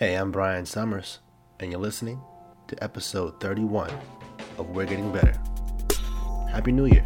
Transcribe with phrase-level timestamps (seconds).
[0.00, 1.18] Hey, I'm Bryon Summers,
[1.58, 2.22] and you're listening
[2.68, 3.90] to episode 31
[4.56, 5.38] of We're Getting Better.
[6.50, 7.04] Happy New Year!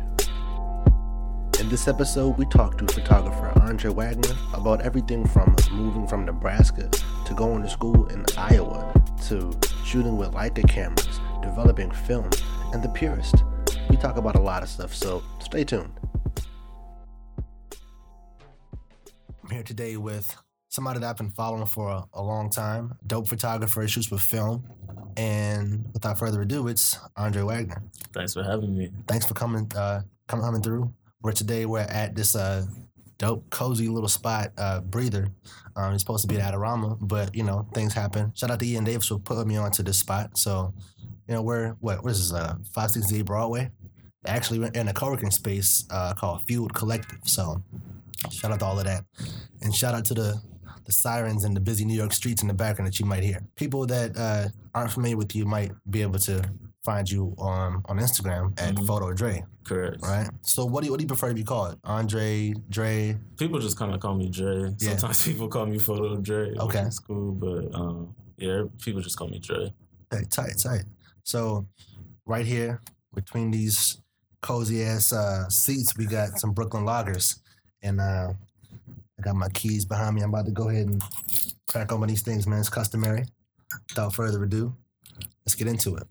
[1.59, 6.89] In this episode, we talk to photographer Andre Wagner about everything from moving from Nebraska
[7.27, 8.95] to going to school in Iowa
[9.27, 9.53] to
[9.85, 12.31] shooting with Leica cameras, developing film,
[12.73, 13.43] and the purist.
[13.91, 15.91] We talk about a lot of stuff, so stay tuned.
[19.43, 20.37] I'm here today with
[20.75, 24.65] somebody that I've been following for a, a long time, dope photographer, shoots with film.
[25.17, 27.81] And without further ado, it's Andre Wagner.
[28.13, 28.91] Thanks for having me.
[29.07, 30.93] Thanks for coming, uh, coming, coming through.
[31.21, 32.67] Where today we're at this uh,
[33.19, 35.29] dope, cozy little spot, uh, Breather.
[35.77, 38.33] Um, it's supposed to be at Adorama, but you know things happen.
[38.35, 40.37] Shout out to Ian Davis for putting me onto this spot.
[40.37, 40.75] So,
[41.29, 42.03] you know, we're what?
[42.03, 42.39] What is this?
[42.39, 43.71] Uh, Five Sixty Eight Broadway.
[44.27, 47.21] Actually, we're in a co-working space uh, called Fueled Collective.
[47.25, 47.63] So,
[48.31, 49.05] shout out to all of that,
[49.63, 50.43] and shout out to the
[50.85, 53.41] the sirens and the busy New York streets in the background that you might hear.
[53.57, 56.43] People that uh, aren't familiar with you might be able to
[56.85, 58.87] find you on on Instagram at Mhm.
[58.87, 60.03] Photo Dre, Correct.
[60.03, 60.29] right?
[60.43, 61.79] So what do you, what do you prefer to be called?
[61.85, 63.17] Andre, Dre?
[63.39, 64.75] People just kind of call me Dre.
[64.79, 64.91] Yeah.
[64.97, 66.55] Sometimes people call me Photo Dre.
[66.57, 66.81] Okay.
[66.81, 69.73] is cool, but um, yeah, people just call me Dre.
[70.11, 70.85] Hey, tight, tight.
[71.23, 71.67] So
[72.27, 72.83] right here
[73.15, 73.99] between these
[74.43, 77.41] cozy ass uh, seats, we got some Brooklyn Loggers,
[77.81, 78.35] and uh,
[79.25, 80.23] got my keys behind me.
[80.23, 81.03] I'm about to go ahead and
[81.69, 82.61] crack open these things, man.
[82.61, 83.25] It's customary.
[83.91, 84.75] Without further ado,
[85.45, 86.05] let's get into it.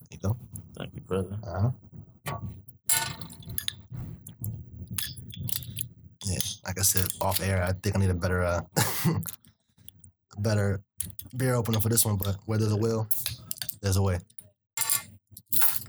[0.00, 0.36] There you go.
[0.78, 1.36] Thank you, brother.
[1.46, 1.70] Uh-huh.
[6.26, 8.62] Yeah, like I said, off air, I think I need a better, uh,
[10.36, 10.82] a better
[11.36, 12.16] beer opener for this one.
[12.16, 13.08] But where there's a will,
[13.82, 14.20] there's a way.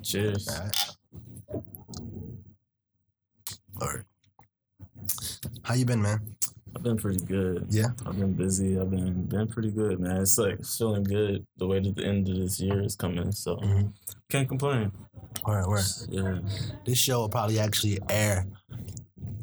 [0.03, 0.47] Cheers.
[0.49, 0.84] All right.
[3.81, 4.03] All right.
[5.63, 6.19] How you been, man?
[6.75, 7.67] I've been pretty good.
[7.69, 7.87] Yeah.
[8.05, 8.79] I've been busy.
[8.79, 10.17] I've been been pretty good, man.
[10.21, 13.31] It's like feeling good the way that the end of this year is coming.
[13.31, 13.93] So Mhm.
[14.29, 14.91] can't complain.
[15.45, 15.85] All right, word.
[16.09, 16.39] Yeah.
[16.85, 18.47] This show will probably actually air.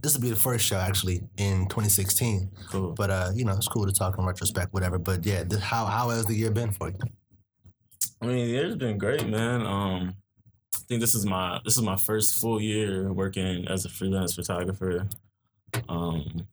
[0.02, 2.50] This will be the first show actually in 2016.
[2.68, 2.92] Cool.
[2.92, 4.98] But uh, you know, it's cool to talk in retrospect, whatever.
[4.98, 6.98] But yeah, th- how how has the year been for you?
[8.20, 9.62] I mean, the year's been great, man.
[9.66, 10.14] Um,
[10.74, 14.34] I think this is my this is my first full year working as a freelance
[14.34, 15.08] photographer.
[15.88, 16.46] Um,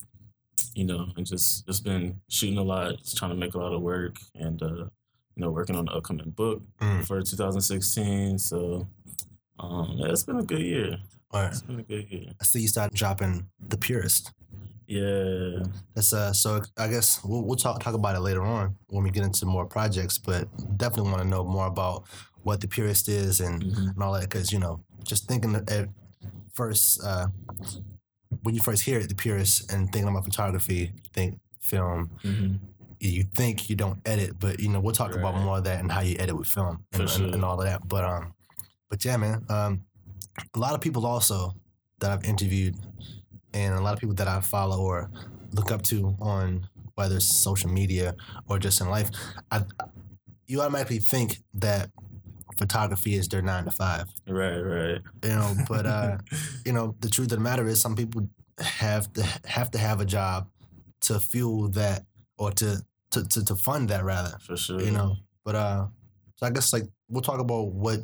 [0.74, 3.74] you know, and just just been shooting a lot, just trying to make a lot
[3.74, 4.68] of work, and uh,
[5.36, 7.06] you know, working on the upcoming book Mm.
[7.06, 8.38] for 2016.
[8.40, 8.88] So,
[9.60, 10.98] um, yeah, it's been a good year.
[11.32, 11.52] All right.
[11.52, 12.32] It's been a good year.
[12.42, 14.32] I see you started dropping the purist.
[14.88, 15.64] Yeah,
[15.94, 16.34] That's uh.
[16.34, 19.46] So I guess we'll we'll talk talk about it later on when we get into
[19.46, 20.18] more projects.
[20.18, 20.48] But
[20.78, 22.06] definitely want to know more about
[22.44, 23.94] what the purist is and, Mhm.
[23.94, 25.90] and all that because you know just thinking at
[26.54, 27.28] first uh,
[28.44, 32.10] when you first hear it, the purist and thinking about photography, think film.
[32.22, 32.56] hmm
[33.02, 35.90] You think you don't edit, but you know we'll talk about more of that and
[35.92, 37.88] how you edit with film and, and, and all of that.
[37.88, 38.34] But um,
[38.90, 39.46] but yeah, man.
[39.50, 39.86] Um,
[40.54, 41.56] a lot of people also
[42.00, 42.76] that I've interviewed
[43.54, 45.10] and a lot of people that I follow or
[45.54, 48.16] look up to on whether it's social media
[48.48, 49.10] or just in life,
[49.50, 49.64] I,
[50.48, 51.90] you automatically think that
[52.60, 54.06] photography is their nine to five.
[54.28, 55.02] right, right.
[55.24, 56.18] You know, but uh,
[56.66, 60.02] you know, the truth of the matter is some people have to have to have
[60.02, 60.48] a job
[61.08, 62.04] to fuel that
[62.38, 62.70] or to
[63.12, 64.38] to, to, to fund that rather.
[64.46, 64.82] For sure.
[64.82, 65.16] You know.
[65.46, 65.88] But uh
[66.36, 68.00] so I guess like we'll talk about what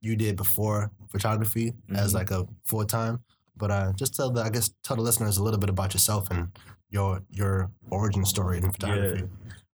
[0.00, 2.14] you did before photography as Mhm.
[2.14, 3.20] like a full time.
[3.56, 6.30] But uh just tell the I guess tell the listeners a little bit about yourself
[6.30, 6.48] and
[6.90, 9.24] your your origin story in photography.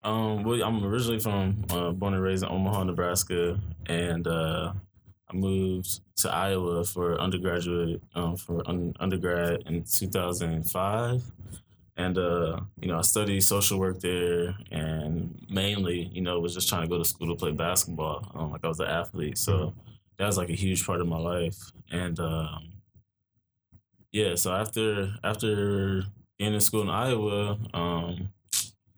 [0.04, 4.72] Um, well, I'm originally from uh, born and raised in Omaha, Nebraska, and uh,
[5.30, 11.22] I moved to Iowa for undergraduate um, for un- undergrad in 2005,
[11.96, 16.69] and uh, you know I studied social work there, and mainly you know was just
[16.69, 18.28] trying to go to school to play basketball.
[18.34, 19.72] Um, like I was an athlete, so
[20.19, 21.58] that was like a huge part of my life,
[21.92, 22.72] and um,
[24.10, 24.34] yeah.
[24.34, 26.02] So after after
[26.38, 28.31] being in school in Iowa, um,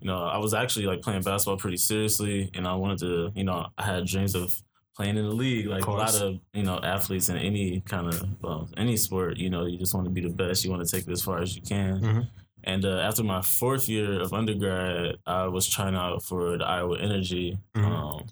[0.04, 3.42] you know, I was actually like playing basketball pretty seriously, and I wanted to, you
[3.44, 4.62] know, I had dreams of
[4.94, 5.66] playing in the league.
[5.66, 9.48] Like a lot of, you know, athletes in any kind of well, any sport, you
[9.48, 10.62] know, you just want to be the best.
[10.62, 12.00] You want to take it as far as you can.
[12.00, 12.28] Mhm.
[12.64, 16.98] And uh, after my fourth year of undergrad, I was trying out for the Iowa
[16.98, 17.58] Energy.
[17.74, 17.84] Mhm.
[17.90, 18.26] Um,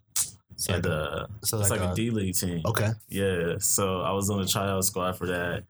[0.56, 2.60] So and uh, so it's like, like uh, a D League team.
[2.66, 2.90] Okay.
[3.08, 5.64] Yeah, so I was on the tryout squad for that.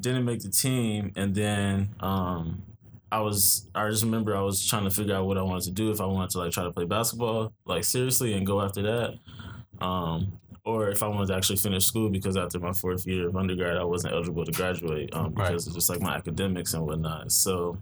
[0.00, 2.62] Didn't make the team, and then um,
[3.10, 3.68] I was.
[3.74, 5.90] I just remember I was trying to figure out what I wanted to do.
[5.90, 9.14] If I wanted to like try to play basketball, like seriously, and go after that,
[9.84, 13.36] um, or if I wanted to actually finish school because after my fourth year of
[13.36, 15.48] undergrad, I wasn't eligible to graduate um, Right.
[15.48, 17.32] because of just like my academics and whatnot.
[17.32, 17.78] So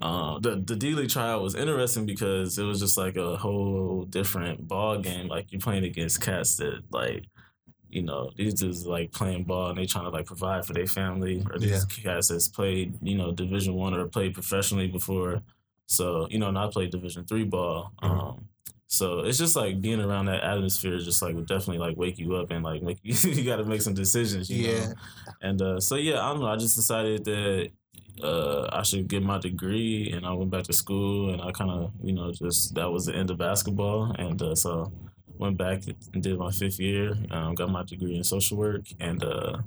[0.00, 4.04] uh, the the D League trial was interesting because it was just like a whole
[4.04, 5.28] different ball game.
[5.28, 7.24] Like you're playing against cats that like.
[7.90, 10.86] You know, these dudes like playing ball and they trying to like provide for their
[10.86, 15.42] family, or these cats that's played, you know, Division One or played professionally before.
[15.86, 17.92] So, you know, and I played Division Three ball.
[18.02, 18.10] Mhm.
[18.10, 18.48] Um,
[18.90, 22.36] so it's just like being around that atmosphere, just like would definitely like wake you
[22.36, 24.48] up and like make you you got to make some decisions.
[24.50, 24.86] You Yeah.
[24.88, 24.94] Know?
[25.42, 26.48] And uh, so yeah, I don't know.
[26.48, 27.70] I just decided that
[28.22, 31.70] uh, I should get my degree, and I went back to school, and I kind
[31.70, 34.90] of you know just that was the end of basketball, and uh, so
[35.38, 35.82] went back
[36.12, 37.16] and did my fifth year.
[37.30, 39.58] Um, got my degree in social work, and uh,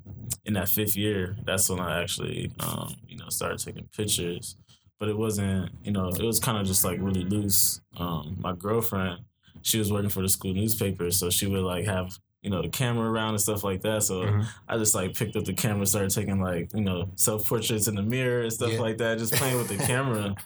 [0.45, 4.55] in that fifth year, that's when I actually um, you know started taking pictures.
[4.99, 7.81] But it wasn't, you know, it was kind of just like really loose.
[7.97, 9.21] Um, my girlfriend,
[9.63, 12.69] she was working for the school newspaper, so she would like have you know the
[12.69, 14.01] camera around and stuff like that.
[14.03, 14.45] So Mhm.
[14.67, 17.95] I just like picked up the camera, started taking like you know self portraits in
[17.95, 18.79] the mirror and stuff Yeah.
[18.81, 20.35] like that, just playing with the camera.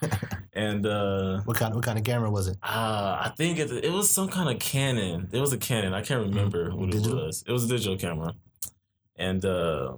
[0.52, 1.74] And uh, What kind?
[1.74, 2.56] What kind of camera was it?
[2.62, 5.28] uh, I think it, it was some kind of Canon.
[5.30, 5.92] It was a Canon.
[5.92, 7.18] I can't remember what Digital?
[7.18, 7.44] it was.
[7.46, 8.34] It was a digital camera,
[9.16, 9.96] and uh,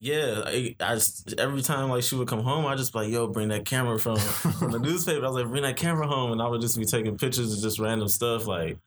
[0.00, 3.10] yeah, I, I just, every time like she would come home, I just be like,
[3.10, 6.30] "Yo, bring that camera from from the newspaper." I was like, "Bring that camera home,"
[6.30, 8.78] and I would just be taking pictures of just random stuff, like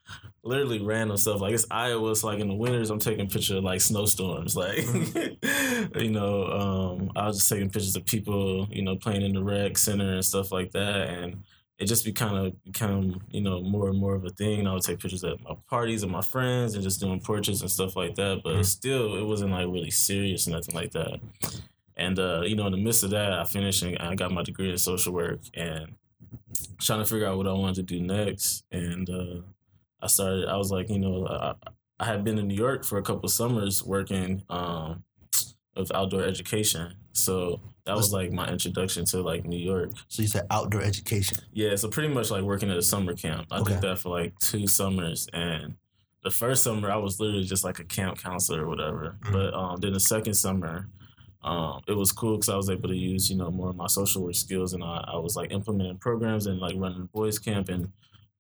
[0.43, 1.41] literally random stuff.
[1.41, 4.85] Like it's Iowa, so like in the winters, I'm taking pictures of like snowstorms, like
[5.95, 9.43] you know, um, I was just taking pictures of people, you know, playing in the
[9.43, 11.43] rec center and stuff like that, and
[11.81, 14.59] it just be kind of become you know more and more of a thing.
[14.59, 17.61] And I would take pictures at my parties and my friends and just doing portraits
[17.61, 18.41] and stuff like that.
[18.43, 18.65] But Mhm.
[18.65, 21.19] still, it wasn't like really serious, nothing like that.
[21.97, 24.43] And uh, you know, in the midst of that, I finished and I got my
[24.43, 25.95] degree in social work and
[26.79, 28.63] trying to figure out what I wanted to do next.
[28.71, 29.41] And uh,
[30.01, 30.47] I started.
[30.47, 31.55] I was like, you know, I,
[31.99, 35.03] I had been in New York for a couple summers working um,
[35.75, 39.91] with outdoor education, so that was like my introduction to like New York.
[40.07, 41.37] So you said outdoor education.
[41.53, 43.47] Yeah, so pretty much like working at a summer camp.
[43.51, 43.73] I Okay.
[43.73, 45.75] did that for like two summers, and
[46.23, 49.17] the first summer I was literally just like a camp counselor or whatever.
[49.23, 49.31] Mhm.
[49.31, 50.87] But um, then the second summer,
[51.43, 53.87] um, it was cool because I was able to use you know more of my
[53.87, 57.69] social work skills, and I, I was like implementing programs and like running boys camp
[57.69, 57.91] and.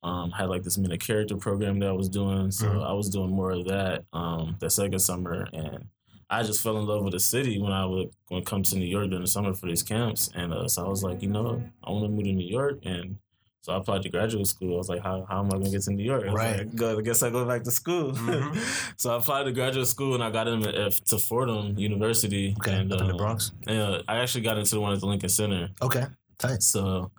[0.03, 2.83] Um, had like this minute character program that I was doing, so Mhm.
[2.83, 5.85] I was doing more of that um, that second summer, and
[6.31, 8.85] I just fell in love with the city when I would when come to New
[8.85, 11.61] York during the summer for these camps, and uh, so I was like, you know,
[11.83, 13.17] I want to move to New York, and
[13.63, 14.73] so I applied to graduate school.
[14.73, 16.23] I was like, how, how am I gonna get to New York?
[16.27, 16.57] I Right.
[16.59, 18.13] like, Go, I guess I go back to school.
[18.13, 18.93] Mhm.
[18.97, 22.55] so I applied to graduate school, and I got in at, to Fordham University.
[22.61, 23.51] Okay, and, up in the uh, Bronx.
[23.67, 25.69] Yeah, I actually got into the one at the Lincoln Center.
[25.81, 26.05] Okay,
[26.39, 26.63] tight.
[26.63, 27.11] So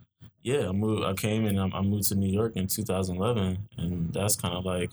[0.43, 1.05] yeah, I moved.
[1.05, 4.65] I came and I, I moved to New York in 2011, and that's kind of
[4.65, 4.91] like,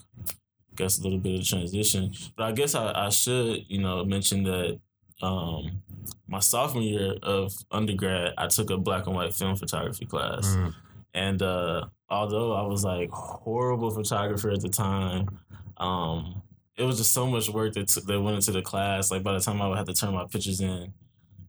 [0.80, 2.02] guess a little bit of transition.
[2.36, 4.78] But I guess I, I should, you know, mention that
[5.22, 5.82] um,
[6.26, 10.74] my sophomore year of undergrad, I took a black and white film photography class, Mm.
[11.14, 15.22] and uh, although I was like horrible photographer at the time,
[15.76, 16.42] um,
[16.76, 19.10] it was just so much work that t- that went into the class.
[19.10, 20.92] Like by the time I would have to turn my pictures in,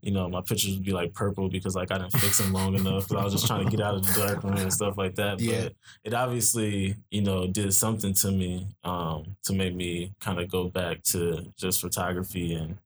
[0.02, 2.74] you know, my pictures would be like purple because like I didn't fix them long
[2.74, 4.98] enough because I was just trying to get out of the dark room and stuff
[4.98, 5.40] like that.
[5.40, 5.62] Yeah.
[5.62, 5.72] But
[6.04, 10.68] it obviously, you know, did something to me um, to make me kind of go
[10.68, 12.76] back to just photography and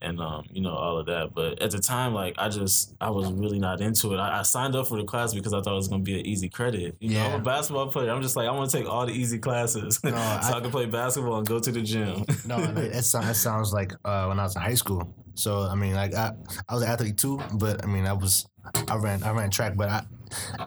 [0.00, 1.34] and um, you know all of that.
[1.34, 4.18] But at the time, like I just I was really not into it.
[4.18, 6.26] I, I signed up for the class because I thought it was gonna be an
[6.26, 6.96] easy credit.
[7.00, 8.10] You know, I'm a basketball player.
[8.10, 10.60] I'm just like I want to take all the easy classes No, so I- I,
[10.60, 12.24] can play basketball and go to the gym.
[12.46, 15.14] No, that, that, sound, that sounds like uh, when I was in high school.
[15.34, 16.32] So I mean, like I,
[16.68, 18.46] I was an athlete too, but I mean, I was
[18.88, 20.02] I ran I ran track, but I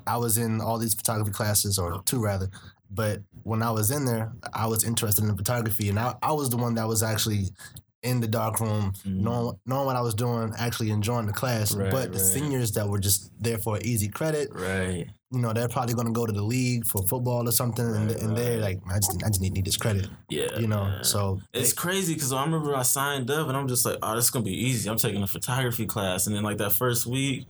[0.08, 2.50] I was in all these photography classes or two rather.
[2.94, 6.50] But when I was in there, I was interested in photography, and I, I was
[6.50, 7.46] the one that was actually
[8.04, 9.18] in the dark room, Mhm.
[9.22, 11.76] knowing knowing what I was doing, actually enjoying the class.
[11.76, 12.28] Right, but the right.
[12.28, 15.06] seniors that were just there for easy credit, right.
[15.32, 18.10] you know, they're probably going to go to the league for football or something, and,
[18.12, 20.58] Right, and they're like, I just I just need, need this credit, Yeah.
[20.60, 20.86] you know.
[20.86, 21.04] man.
[21.04, 24.16] So It's they- crazy because I remember I signed up and I'm just like, oh,
[24.16, 24.90] this is gonna be easy.
[24.90, 27.46] I'm taking a photography class, and then like that first week,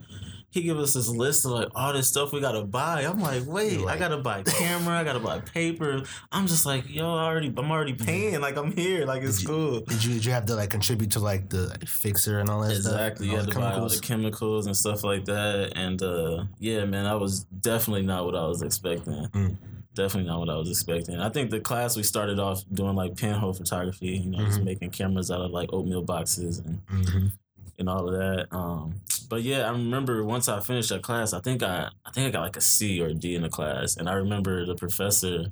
[0.51, 3.01] he gave us this list of like all this stuff we gotta buy.
[3.05, 6.03] I'm like, wait, You're I gotta buy camera, I gotta buy paper.
[6.31, 8.39] I'm just like, yo, I already, I'm already paying.
[8.41, 9.79] Like I'm here, like it's Did cool.
[9.79, 12.61] Did you did you have to like contribute to like the like, fixer and all
[12.61, 13.31] that Exactly, stuff?
[13.33, 16.85] you had the to buy all the chemicals and stuff like that, and uh, yeah,
[16.85, 19.13] man, that was definitely not what I was expecting.
[19.33, 19.57] Mm.
[19.93, 21.19] Definitely not what I was expecting.
[21.19, 24.63] I think the class we started off doing like pinhole photography, you know, just Mhm.
[24.63, 27.31] making cameras out of like oatmeal boxes and Mhm.
[27.77, 28.47] and all of that.
[28.55, 28.95] Um,
[29.31, 32.31] but yeah, I remember once I finished a class, I think I I think I
[32.31, 35.45] got like a C or a D in the class, and I remember the professor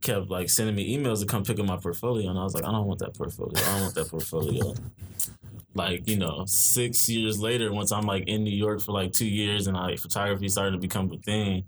[0.00, 2.64] kept like sending me emails to come pick up my portfolio, and I was like,
[2.64, 3.62] I don't want that portfolio.
[3.64, 4.74] I don't want that portfolio.
[5.74, 9.28] like you know, six years later, once I'm like in New York for like two
[9.28, 11.62] years, and like photography started to become a thing.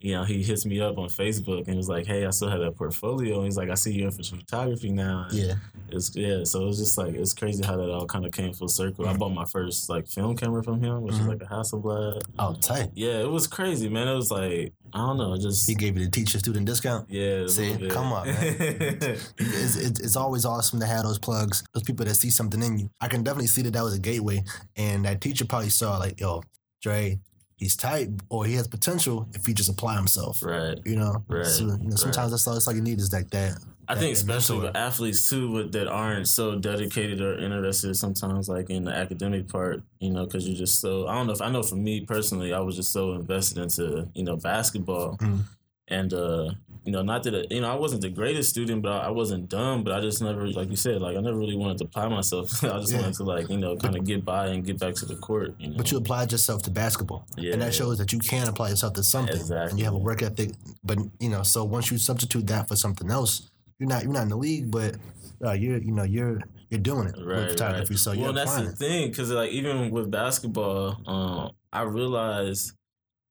[0.00, 2.60] You know, he hits me up on Facebook and was like, "Hey, I still have
[2.60, 5.54] that portfolio." And he's like, "I see you in for photography now." And Yeah.
[5.88, 6.44] it's yeah.
[6.44, 9.08] So it was just like it's crazy how that all kind of came full circle.
[9.08, 11.20] I bought my first like film camera from him, which Mhm.
[11.22, 12.22] is like a Hasselblad.
[12.38, 12.90] Oh, tight.
[12.94, 14.06] Yeah, it was crazy, man.
[14.06, 17.10] It was like I don't know, just He gave you the teacher student discount.
[17.10, 17.46] yeah.
[17.48, 22.14] See, come on, It's, it's, it's always awesome to have those plugs, those people that
[22.14, 22.90] see something in you.
[23.00, 24.42] I can definitely see that that was a gateway,
[24.76, 26.42] and that teacher probably saw like, yo,
[26.82, 27.18] Dre,
[27.58, 30.42] he's tight, or he has potential if he just apply himself.
[30.42, 30.78] right.
[30.86, 33.30] You know, Right, So, you know, sometimes that's all it's like you need is like
[33.30, 33.58] that.
[33.90, 38.68] I think especially with athletes too, with, that aren't so dedicated or interested sometimes, like
[38.68, 41.08] in the academic part, you know, because you're just so.
[41.08, 44.06] I don't know if I know for me personally, I was just so invested into
[44.14, 45.40] you know basketball, Mm.
[45.88, 46.50] and uh,
[46.84, 49.10] you know, not that it, you know I wasn't the greatest student, but I, I
[49.10, 51.84] wasn't dumb, but I just never, like you said, like I never really wanted to
[51.84, 52.64] apply myself.
[52.64, 53.00] I just Yeah.
[53.00, 55.54] wanted to like you know kind of get by and get back to the court.
[55.58, 57.52] You know, But you applied yourself to basketball, Yeah.
[57.52, 59.78] and that shows that you can apply yourself to something, and Exactly.
[59.78, 60.50] you have a work ethic.
[60.84, 64.22] But you know, so once you substitute that for something else, you're not you're not
[64.24, 64.96] in the league, but
[65.44, 67.94] uh, you're you know you're you're doing it right, with photography.
[67.94, 67.98] right.
[67.98, 72.72] So well, that's the thing, because like even with basketball, um, I realized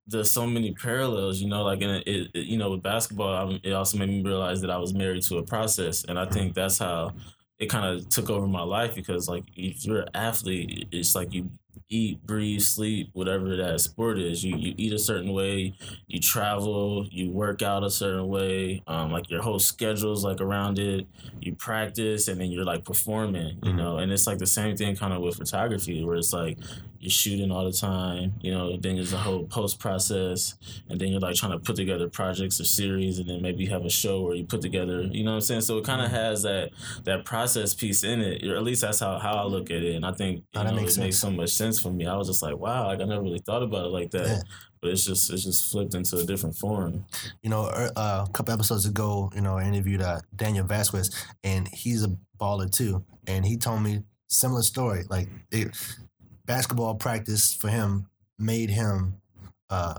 [0.08, 1.40] there's so many parallels.
[1.42, 4.24] You know, like in it, it you know with basketball, I, it also made me
[4.24, 7.16] realize that I was married to a process, and I think that's how
[7.60, 11.34] it kind of took over my life because like if you're an athlete, it's like
[11.34, 11.52] you
[11.90, 14.44] eat, breathe, sleep, whatever that sport is.
[14.44, 15.76] You you eat a certain way,
[16.08, 18.84] you travel, you work out a certain way.
[18.88, 21.08] Um, like your whole schedule's like around it.
[21.42, 23.60] You practice, and then you're like performing.
[23.64, 23.76] You Mhm.
[23.76, 26.60] know, and it's like the same thing kind of with photography, where it's like
[27.00, 28.34] you're shooting all the time.
[28.42, 30.56] You know, then there's a whole post process,
[30.90, 33.70] and then you're like trying to put together projects or series, and then maybe you
[33.70, 35.02] have a show where you put together.
[35.04, 35.62] You know what I'm saying?
[35.62, 36.72] So it kind of has that
[37.06, 39.96] that process piece in it, or at least that's how, how I look at it.
[39.96, 42.06] And I think you Oh, know, makes it makes so much sense for me.
[42.08, 44.28] I was just like, wow, like I never really thought about it like that.
[44.28, 44.42] Yeah.
[44.82, 47.06] But it's just it's just flipped into a different form.
[47.42, 51.10] You know, er, uh, a couple episodes ago, you know, I interviewed uh, Daniel Vasquez,
[51.44, 53.04] and he's a baller too.
[53.26, 55.04] And he told me similar story.
[55.10, 55.70] Like it,
[56.48, 58.08] basketball practice for him
[58.40, 59.14] made him
[59.70, 59.96] uh,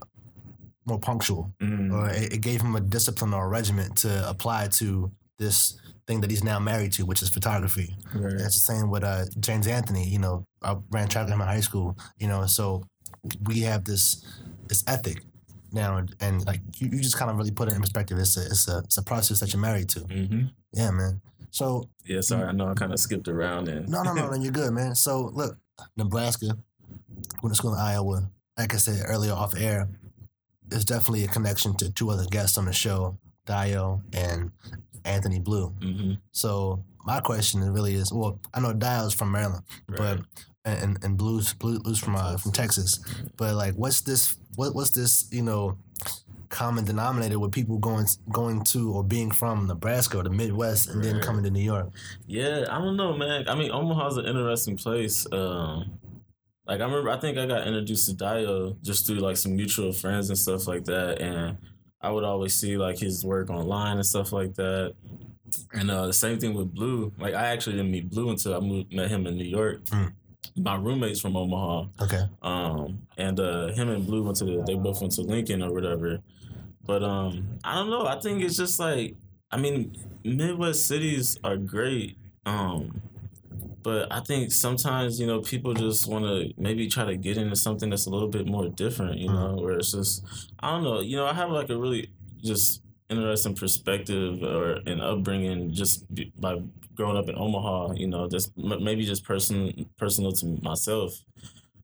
[0.87, 1.93] more punctual, Mm.
[1.93, 6.21] or it, it gave him a discipline or a regiment to apply to this thing
[6.23, 7.95] that he's now married to, which is photography.
[8.14, 8.38] Right.
[8.38, 10.09] That's the same with uh, James Anthony.
[10.09, 11.97] You know, I ran track with him in high school.
[12.19, 12.83] You know, so
[13.47, 14.25] we have this
[14.69, 15.23] this ethic
[15.73, 18.19] now, and, and like you, you just kind of really put it in perspective.
[18.19, 20.00] It's a it's a it's a process that you're married to.
[20.00, 21.21] hmm Yeah, man.
[21.50, 24.37] So Yeah, sorry, I know I kind of skipped around and no, no, no, no,
[24.37, 24.95] you're good, man.
[24.95, 25.57] So look,
[25.97, 26.57] Nebraska,
[27.43, 28.31] went to school in Iowa.
[28.57, 29.88] Like I said earlier off air,
[30.67, 34.50] there's definitely a connection to two other guests on the show, Dio and
[35.05, 35.69] Anthony Blue.
[35.81, 40.21] hmm So my question really is, well, I know Dio's from Maryland, but
[40.64, 43.00] and and Blues Blue- Blues from uh, from Texas,
[43.37, 44.37] but like, what's this?
[44.57, 45.26] What what's this?
[45.31, 45.78] You know,
[46.49, 51.02] common denominator with people going going to or being from Nebraska or the Midwest and
[51.02, 51.90] then coming to New York?
[52.26, 53.49] Yeah, I don't know, man.
[53.49, 55.26] I mean, Omaha's an interesting place.
[55.33, 55.99] Um,
[56.67, 59.93] like I remember, I think I got introduced to Dio just through like some mutual
[59.93, 61.57] friends and stuff like that, and
[62.00, 64.95] I would always see like his work online and stuff like that.
[65.73, 67.11] And uh, the same thing with Blue.
[67.19, 69.85] Like I actually didn't meet Blue until I moved, met him in New York.
[69.87, 70.12] Mm.
[70.57, 74.75] My roommate's from Omaha, Okay, um, and uh, him and Blue went to the, they
[74.75, 76.19] both went to Lincoln or whatever.
[76.88, 78.07] But um, I don't know.
[78.07, 79.14] I think it's just like
[79.52, 82.16] I mean, Midwest cities are great.
[82.47, 83.02] Um,
[83.83, 87.57] but I think sometimes you know people just want to maybe try to get into
[87.57, 89.18] something that's a little bit more different.
[89.18, 90.25] You know, where it's just
[90.61, 91.00] I don't know.
[91.00, 92.09] You know, I have like a really
[92.42, 92.80] just
[93.11, 96.07] interesting perspective or an upbringing just
[96.40, 96.62] by
[96.95, 97.92] growing up in Omaha.
[97.97, 101.23] You know, just maybe just person personal to myself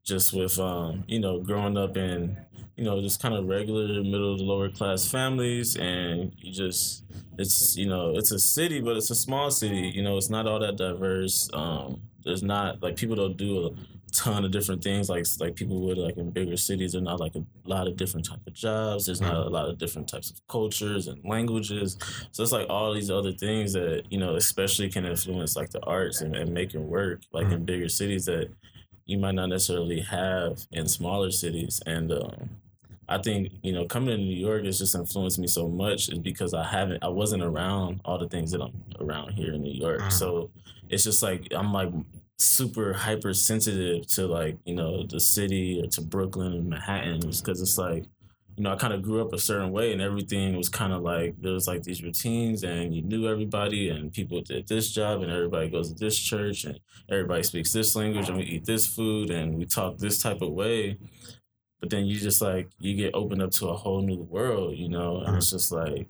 [0.05, 2.37] just with um, you know growing up in
[2.77, 7.05] you know just kind of regular middle to lower class families and you just
[7.39, 10.47] it's you know it's a city but it's a small city you know it's not
[10.47, 13.71] all that diverse um, there's not like people don't do a
[14.15, 17.35] ton of different things like like people would like in bigger cities there's not like
[17.35, 20.41] a lot of different type of jobs there's not a lot of different types of
[20.47, 21.97] cultures and languages.
[22.31, 25.81] So it's like all these other things that you know especially can influence like the
[25.81, 28.51] arts and, and making work like in bigger cities that
[29.07, 31.83] you might not necessarily have in smaller cities.
[31.87, 32.51] And um,
[33.09, 36.19] I think you know coming to New York has just influenced me so much is
[36.19, 39.73] because I haven't I wasn't around all the things that I'm around here in New
[39.73, 40.01] York.
[40.01, 40.13] Mm.
[40.13, 40.51] So
[40.89, 41.93] it's just like I'm like
[42.39, 47.79] super hypersensitive to like you know the city or to Brooklyn and Manhattan because it's
[47.79, 48.05] like
[48.57, 51.03] you know, I kind of grew up a certain way, and everything was kind of
[51.03, 55.23] like there was like these routines, and you knew everybody, and people did this job,
[55.23, 58.87] and everybody goes to this church, and everybody speaks this language, and we eat this
[58.87, 60.99] food, and we talk this type of way.
[61.81, 64.89] But then you just like you get opened up to a whole new world, you
[64.89, 66.07] know, and it's just like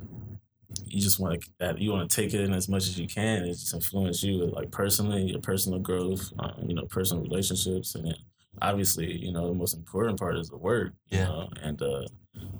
[0.84, 3.06] you just want to that you want to take it in as much as you
[3.08, 3.44] can.
[3.44, 8.06] It just influence you like personally, your personal growth, um, you know, personal relationships, and
[8.06, 8.14] then
[8.62, 10.92] obviously, you know, the most important part is the work.
[11.10, 11.24] You Yeah.
[11.24, 11.48] know?
[11.62, 12.06] and uh,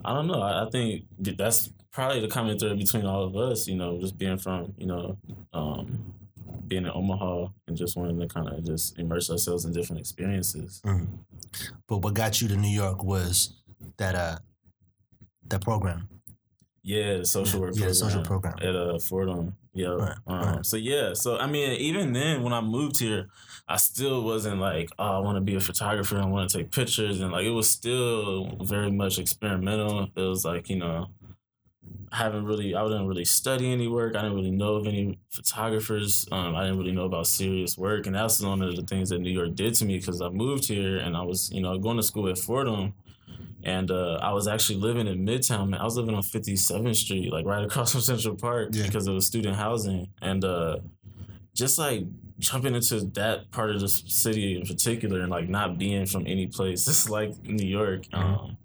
[0.04, 0.40] I don't know.
[0.42, 3.66] I, I think that's probably the common thread between all of us.
[3.66, 5.16] You know, just being from you know,
[5.52, 6.14] um,
[6.66, 10.80] being in Omaha and just wanting to kind of just immerse ourselves in different experiences.
[10.84, 11.06] Mhm.
[11.88, 13.54] But what got you to New York was
[13.96, 14.38] that uh
[15.48, 16.08] that program.
[16.82, 17.74] Yeah, the social work.
[17.76, 18.54] Yeah, the social program.
[18.60, 19.56] at uh Fordham.
[19.74, 19.88] Yeah.
[19.88, 20.66] Right, um, right.
[20.66, 21.14] So yeah.
[21.14, 23.28] So I mean, even then, when I moved here,
[23.66, 26.18] I still wasn't like, oh, I want to be a photographer.
[26.18, 30.08] I want to take pictures, and like it was still very much experimental.
[30.14, 31.08] It was like you know,
[32.12, 34.14] I haven't really, I didn't really study any work.
[34.14, 36.26] I didn't really know of any photographers.
[36.30, 39.18] Um, I didn't really know about serious work, and that's one of the things that
[39.18, 41.96] New York did to me because I moved here and I was, you know, going
[41.96, 42.94] to school at Fordham.
[43.64, 45.70] And uh, I was actually living in Midtown.
[45.70, 45.80] Man.
[45.80, 48.84] I was living on 57th Street, like right across from Central Park, Yeah.
[48.86, 50.08] because it was student housing.
[50.20, 50.78] And uh,
[51.54, 52.04] just like
[52.38, 56.46] jumping into that part of the city in particular, and like not being from any
[56.46, 58.18] place, just like New York, Mhm.
[58.18, 58.56] um,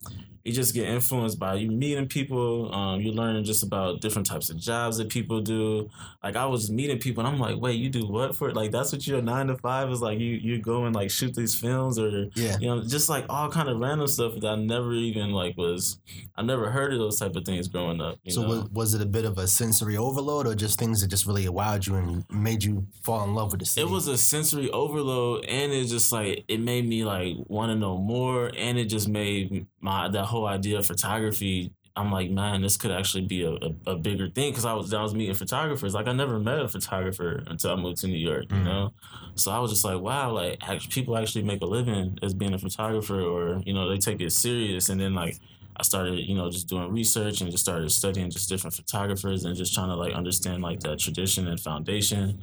[0.50, 2.74] you just get influenced by you meeting people.
[2.74, 5.90] Um, you learning just about different types of jobs that people do.
[6.24, 8.52] Like I was meeting people, and I'm like, wait, you do what for?
[8.52, 10.18] Like that's what your nine to five is like.
[10.20, 12.58] You you go and like shoot these films or Yeah.
[12.60, 16.00] you know, just like all kind of random stuff that I never even like was.
[16.36, 18.18] I never heard of those type of things growing up.
[18.24, 18.48] You So know?
[18.48, 21.46] was, was it a bit of a sensory overload or just things that just really
[21.46, 23.86] wowed you and made you fall in love with the city?
[23.86, 27.76] it was a sensory overload, and it just like it made me like want to
[27.76, 31.72] know more, and it just made my that whole idea of photography.
[31.96, 34.94] I'm like, man, this could actually be a, a, a bigger thing because I was
[34.94, 35.94] I was meeting photographers.
[35.94, 38.64] Like I never met a photographer until I moved to New York, you Mhm.
[38.64, 38.94] know.
[39.36, 40.60] So I was just like, wow, like
[40.90, 44.32] people actually make a living as being a photographer, or you know, they take it
[44.32, 44.90] serious.
[44.90, 45.40] And then like
[45.78, 49.56] I started, you know, just doing research and just started studying just different photographers and
[49.56, 52.42] just trying to like understand like that tradition and foundation.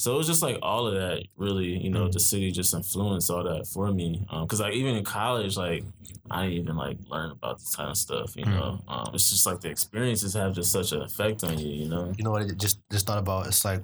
[0.00, 1.76] So it was just like all of that, really.
[1.78, 2.12] You know, Mm.
[2.12, 4.24] the city just influenced all that for me.
[4.30, 5.84] Because like even in college, like
[6.30, 8.34] I didn't even like learn about this kind of stuff.
[8.34, 8.54] You Mm.
[8.58, 11.68] know, um, it's just like the experiences have just such an effect on you.
[11.68, 12.14] You know.
[12.16, 13.46] you know what I just just thought about?
[13.48, 13.82] It's like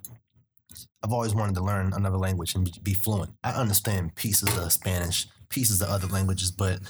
[1.03, 3.31] I've always wanted to learn another language and be, fluent.
[3.45, 6.81] I understand pieces of Spanish, pieces of other languages, but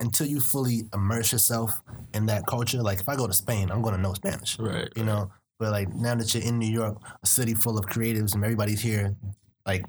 [0.00, 1.80] until you fully immerse yourself
[2.12, 4.58] in that culture, like if I go to Spain, I'm going to know Spanish.
[4.58, 4.88] Right.
[4.96, 5.30] you know.
[5.58, 8.80] But like now that you're in New York, a city full of creatives and everybody's
[8.80, 9.14] here,
[9.66, 9.84] like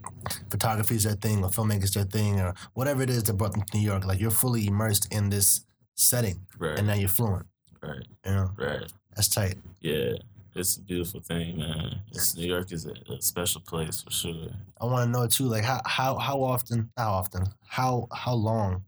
[0.49, 3.51] photography is their thing or filmmaking is their thing or whatever it is that brought
[3.54, 6.78] them to New York, like you're fully immersed in this setting Right.
[6.78, 7.45] and now you're fluent.
[7.82, 8.06] right.
[8.25, 8.91] You know, Right.
[9.15, 9.58] that's tight.
[9.82, 10.13] Yeah.
[10.58, 11.99] It's a beautiful thing, man.
[12.13, 14.47] It's, New York is a, a special place for sure.
[14.80, 18.86] I want to know too, like how how how often, how often, how how long,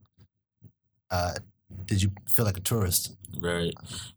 [1.12, 1.34] uh,
[1.86, 3.16] did you feel like a tourist?
[3.40, 3.74] Right,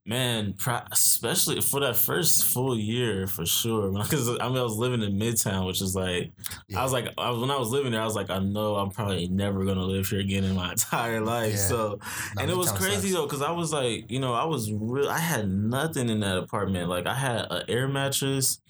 [0.06, 0.54] man.
[0.92, 3.90] Especially for that first full year, for sure.
[3.92, 6.32] Because I mean, I was living in Midtown, which is like,
[6.74, 8.90] I was like, I, when I was living there, I was like, I know I'm
[8.90, 11.52] probably never gonna live here again in my entire life.
[11.52, 11.56] Yeah.
[11.56, 11.98] So,
[12.34, 13.14] Nah, and it was crazy sucks.
[13.14, 15.08] though, because I was like, you know, I was real.
[15.08, 16.88] I had nothing in that apartment.
[16.88, 18.60] Like, I had an air mattress.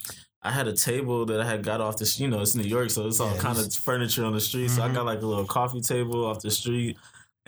[0.43, 2.89] I had a table that I had got off the, you know, it's New York,
[2.91, 4.69] so it's all Yeah, kind of furniture on the street.
[4.71, 4.95] So I Mhm.
[4.95, 6.97] got like a little coffee table off the street,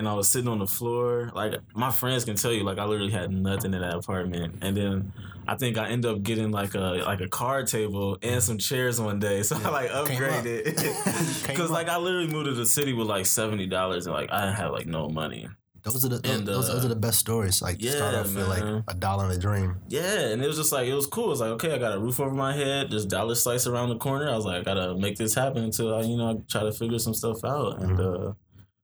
[0.03, 1.31] and I was sitting on the floor.
[1.33, 4.57] Like my friends can tell you, like I literally had nothing in that apartment.
[4.61, 5.13] And then
[5.47, 9.01] I think I ended up getting like a like a card table and some chairs
[9.01, 9.45] one day.
[9.45, 10.65] So I like upgraded
[11.47, 14.47] because like I literally moved to the city with like seventy dollars and like I
[14.47, 15.49] didn't have like no money.
[15.85, 17.63] Those are the those, And, those, those uh, are the best stories.
[17.63, 19.77] Like you start off with like a dollar in a dream.
[19.89, 21.27] Yeah, and it was just like it was cool.
[21.27, 22.91] It was like okay, I got a roof over my head.
[22.91, 24.29] There's dollar slice around the corner.
[24.29, 26.73] I was like, I gotta make this happen until I, you know, I try to
[26.73, 27.81] figure some stuff out.
[27.81, 28.33] And uh,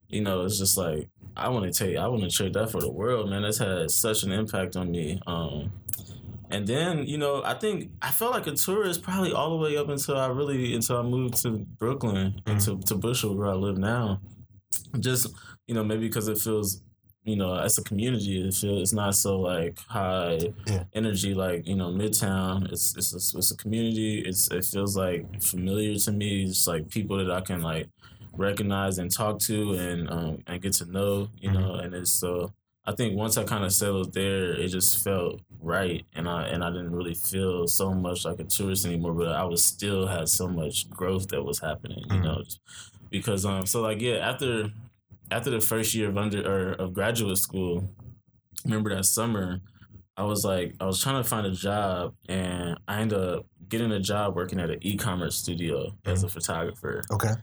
[0.09, 2.81] you know, it's just like I want to take, I want to trade that for
[2.81, 3.45] the world, man.
[3.45, 5.21] It's had such an impact on me.
[5.27, 5.73] Um,
[6.51, 9.77] and then you know, I think I felt like a tourist probably all the way
[9.77, 13.55] up until I really until I moved to Brooklyn and to to Bushwick where I
[13.55, 14.21] live now.
[14.99, 15.29] Just
[15.67, 16.83] you know, maybe because it feels.
[17.25, 20.85] You know, as a community, it feels it's not so like high Yeah.
[20.95, 25.43] energy like you know midtown it's it's a, it's a community it's it feels like
[25.43, 27.89] familiar to me it's like people that i can like
[28.37, 32.53] recognize and talk to and um and get to know you know and it's so
[32.87, 36.63] i think once i kind of settled there it just felt right and i and
[36.63, 40.29] i didn't really feel so much like a tourist anymore but i was still had
[40.29, 42.23] so much growth that was happening you Mhm.
[42.25, 42.43] know
[43.11, 44.71] because um so like yeah after
[45.31, 47.89] after the first year of under or of graduate school
[48.65, 49.61] remember that summer,
[50.17, 53.93] I was like, I was trying to find a job, and I ended up getting
[53.93, 57.03] a job working at an e-commerce studio as a photographer.
[57.13, 57.35] Okay.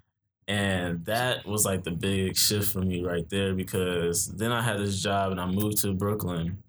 [0.47, 4.79] And that was like the big shift for me right there because then I had
[4.79, 6.61] this job and I moved to Brooklyn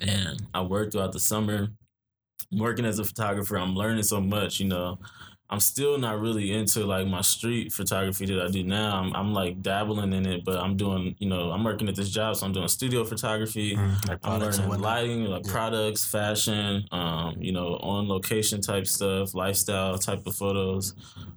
[0.00, 1.68] and I worked throughout the summer.
[2.52, 4.98] working as a photographer, I'm learning so much, you know.
[5.50, 8.96] I'm still not really into like my street photography that I do now.
[8.96, 12.08] I'm, I'm like dabbling in it, but I'm doing, you know, I'm working at this
[12.10, 13.76] job, so I'm doing studio photography.
[13.76, 15.52] Mm, like I'm learning lighting, like Yeah.
[15.52, 20.94] products, fashion, um, you know, on location type stuff, lifestyle type of photos,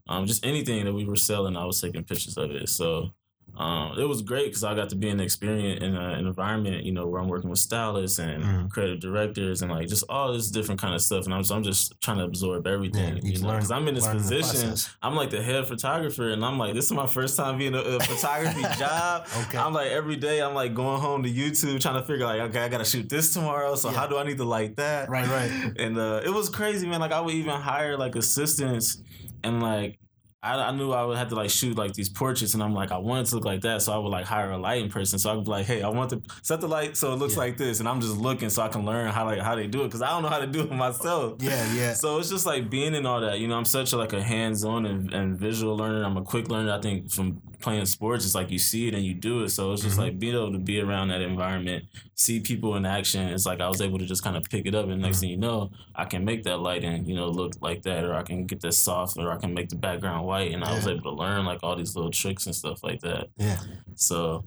[0.08, 2.70] um, just anything that we were selling, I was taking pictures of it.
[2.70, 3.12] So
[3.58, 6.28] um, it was great because I got to be in the experience in a, an
[6.28, 8.70] environment, you know, where I'm working with stylists and Mhm.
[8.70, 11.26] creative directors and like just all this different kind of stuff.
[11.26, 13.88] And I'm, so I'm just trying to absorb everything, Yeah, you you know, because I'm
[13.88, 14.76] in this position.
[15.02, 17.80] I'm like the head photographer, and I'm like, this is my first time being a,
[17.80, 19.26] a photography job.
[19.48, 19.58] Okay.
[19.58, 22.60] I'm like every day I'm like going home to YouTube trying to figure like okay
[22.64, 23.98] I gotta shoot this tomorrow so Yeah.
[23.98, 25.74] how do I need to light that Right, right.
[25.80, 29.02] and uh, it was crazy man like I would even hire like assistants
[29.44, 30.00] and like
[30.48, 32.92] I, I knew I would have to like shoot like these portraits and I'm like
[32.92, 35.32] I wanted to look like that so I would like hire a lighting person so
[35.32, 37.40] I'd be like hey I want to set the light so it looks Yeah.
[37.40, 39.82] like this and I'm just looking so I can learn how like how they do
[39.82, 41.94] it because I don't know how to do it myself Yeah, yeah.
[41.94, 43.40] so it's just like being in all that.
[43.40, 46.04] You know, I'm such a, like a hands-on and, and visual learner.
[46.04, 46.72] I'm a quick learner.
[46.74, 49.50] I think from playing sports, it's like you see it and you do it.
[49.50, 50.02] So it's just Mhm.
[50.04, 53.28] like being able to be around that environment, see people in action.
[53.30, 55.22] It's like I was able to just kind of pick it up, and next Mhm.
[55.22, 58.24] thing you know, I can make that lighting, you know, look like that, or I
[58.24, 61.02] can get that soft, or I can make the background white, and I was able
[61.04, 63.28] to learn like all these little tricks and stuff like that.
[63.38, 63.60] Yeah.
[63.96, 64.46] So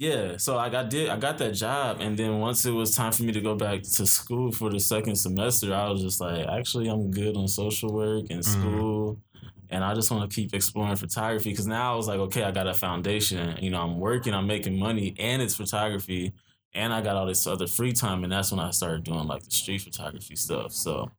[0.00, 3.10] yeah, so like I did, I got that job, and then once it was time
[3.10, 6.46] for me to go back to school for the second semester, I was just like,
[6.46, 8.44] actually, I'm good on social work and Mhm.
[8.44, 9.18] school,
[9.70, 12.50] and I just want to keep exploring photography because now I was like, okay, I
[12.50, 13.56] got a foundation.
[13.60, 16.32] You know, I'm working, I'm making money, and it's photography,
[16.74, 19.42] and I got all this other free time, and that's when I started doing like
[19.44, 20.72] the street photography stuff.
[20.72, 21.10] So.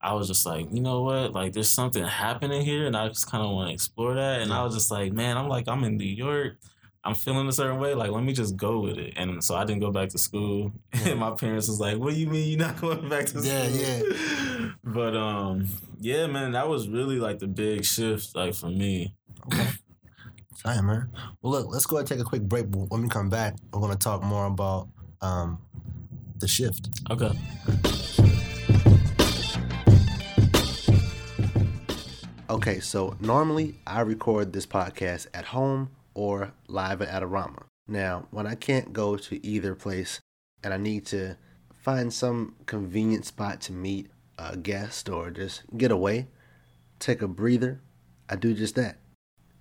[0.00, 1.32] I was just like, you know what?
[1.32, 4.42] Like, there's something happening here, and I just kind of want to explore that.
[4.42, 6.58] And I was just like, man, I'm like, I'm in New York.
[7.06, 7.94] I'm feeling a certain way.
[7.94, 9.12] Like, let me just go with it.
[9.16, 10.72] And so I didn't go back to school.
[10.94, 11.10] Yeah.
[11.10, 13.44] And my parents was like, what do you mean you're not going back to school?
[13.44, 14.00] yeah.
[14.02, 14.70] Yeah.
[14.84, 15.66] but um,
[15.98, 19.14] yeah, man, that was really like the big shift, like for me.
[19.46, 19.68] Okay.
[20.64, 21.10] All right, man.
[21.42, 22.66] Well, look, let's go ahead and take a quick break.
[22.70, 24.88] When we come back, we're going to talk more about
[25.20, 25.58] um,
[26.38, 26.88] the shift.
[27.10, 27.32] Okay.
[32.48, 37.64] Okay, so normally I record this podcast at home or live at Adorama.
[37.86, 40.20] Now, when I can't go to either place
[40.62, 41.36] and I need to
[41.72, 46.28] find some convenient spot to meet a guest or just get away,
[46.98, 47.80] take a breather,
[48.28, 48.98] I do just that.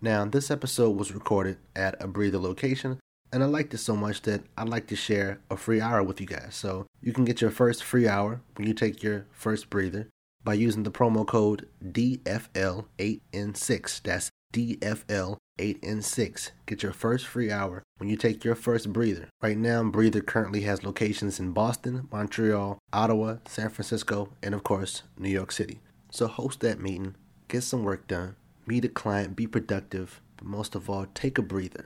[0.01, 2.99] Now, this episode was recorded at a breather location,
[3.31, 6.21] and I liked it so much that I'd like to share a free hour with
[6.21, 6.55] you guys.
[6.55, 10.09] So you can get your first free hour when you take your first breather
[10.43, 14.01] by using the promo code DFL8N6.
[14.03, 16.51] That's DFL8N6.
[16.67, 19.27] Get your first free hour when you take your first breather.
[19.41, 25.03] Right now, Breather currently has locations in Boston, Montreal, Ottawa, San Francisco, and of course,
[25.17, 25.79] New York City.
[26.11, 27.15] So host that meeting,
[27.47, 28.35] get some work done,
[28.67, 31.85] meet a client, be productive, but most of all, take a breather.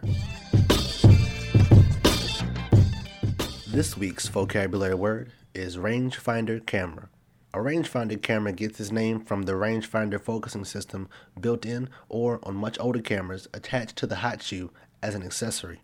[3.68, 7.10] This week's vocabulary word is rangefinder camera.
[7.58, 11.10] A rangefinder camera gets its name from the rangefinder focusing system
[11.41, 14.70] built in or on much older cameras attached to the hot shoe
[15.02, 15.82] as an accessory.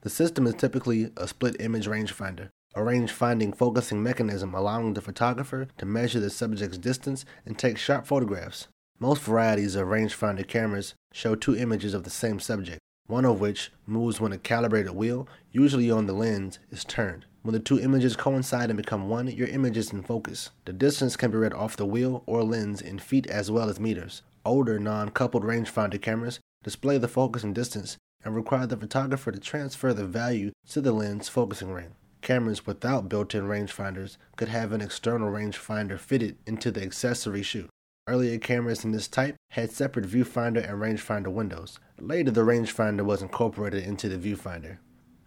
[0.00, 5.02] The system is typically a split image rangefinder, a range finding focusing mechanism allowing the
[5.02, 8.68] photographer to measure the subject's distance and take sharp photographs.
[8.98, 13.70] Most varieties of rangefinder cameras show two images of the same subject, one of which
[13.86, 17.26] moves when a calibrated wheel, usually on the lens, is turned.
[17.42, 20.50] When the two images coincide and become one, your image is in focus.
[20.64, 23.80] The distance can be read off the wheel or lens in feet as well as
[23.80, 24.22] meters.
[24.44, 29.40] Older non coupled rangefinder cameras display the focus and distance and require the photographer to
[29.40, 31.96] transfer the value to the lens focusing ring.
[32.20, 37.68] Cameras without built in rangefinders could have an external rangefinder fitted into the accessory shoe.
[38.06, 41.80] Earlier cameras in this type had separate viewfinder and rangefinder windows.
[41.98, 44.78] Later, the rangefinder was incorporated into the viewfinder.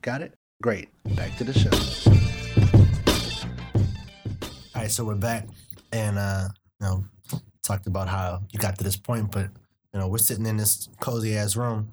[0.01, 0.33] Got it?
[0.61, 0.89] Great.
[1.15, 1.69] Back to the show.
[4.73, 5.47] All right, so we're back,
[5.91, 6.47] and uh,
[6.81, 7.05] you know,
[7.61, 9.49] talked about how you got to this point, but
[9.93, 11.91] you know, we're sitting in this cozy ass room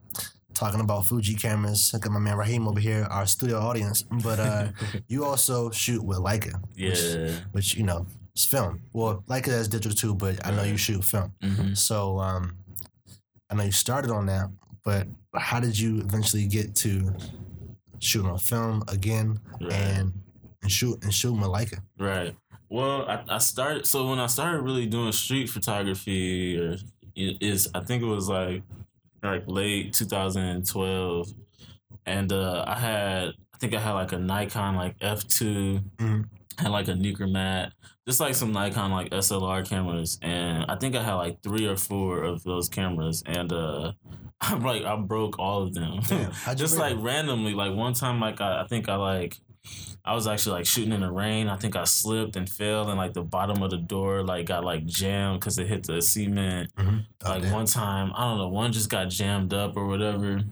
[0.54, 1.90] talking about Fuji cameras.
[1.92, 4.02] Look at my man Raheem over here, our studio audience.
[4.02, 4.68] But uh,
[5.08, 7.30] you also shoot with Leica, which, yeah.
[7.52, 8.82] which you know is film.
[8.92, 11.32] Well, Leica is digital too, but I know you shoot film.
[11.42, 12.56] hmm So um,
[13.50, 14.50] I know you started on that,
[14.84, 17.12] but how did you eventually get to
[18.02, 19.40] shooting on film again?
[19.60, 19.72] Right.
[19.72, 20.12] And
[20.62, 21.82] and shoot and shoot Malika?
[21.98, 22.34] Right.
[22.68, 23.86] Well, I, I started.
[23.86, 26.76] So when I started really doing street photography, or
[27.14, 28.62] is I think it was like
[29.22, 31.28] like late 2012,
[32.06, 36.24] and uh, I had I think I had like a Nikon like f 2 Mhm.
[36.58, 37.72] Had like a Mat,
[38.06, 41.76] just like some Nikon like SLR cameras, and I think I had like three or
[41.76, 43.92] four of those cameras, and uh,
[44.40, 47.02] I'm like I broke all of them, Damn, just like them?
[47.02, 47.54] randomly.
[47.54, 49.38] Like one time, like I, I think I like
[50.04, 51.48] I was actually like shooting in the rain.
[51.48, 54.64] I think I slipped and fell, and like the bottom of the door like got
[54.64, 56.74] like jammed because it hit the cement.
[56.76, 57.06] Mhm.
[57.24, 57.52] Oh, Like damn.
[57.52, 60.42] one time, I don't know, one just got jammed up or whatever.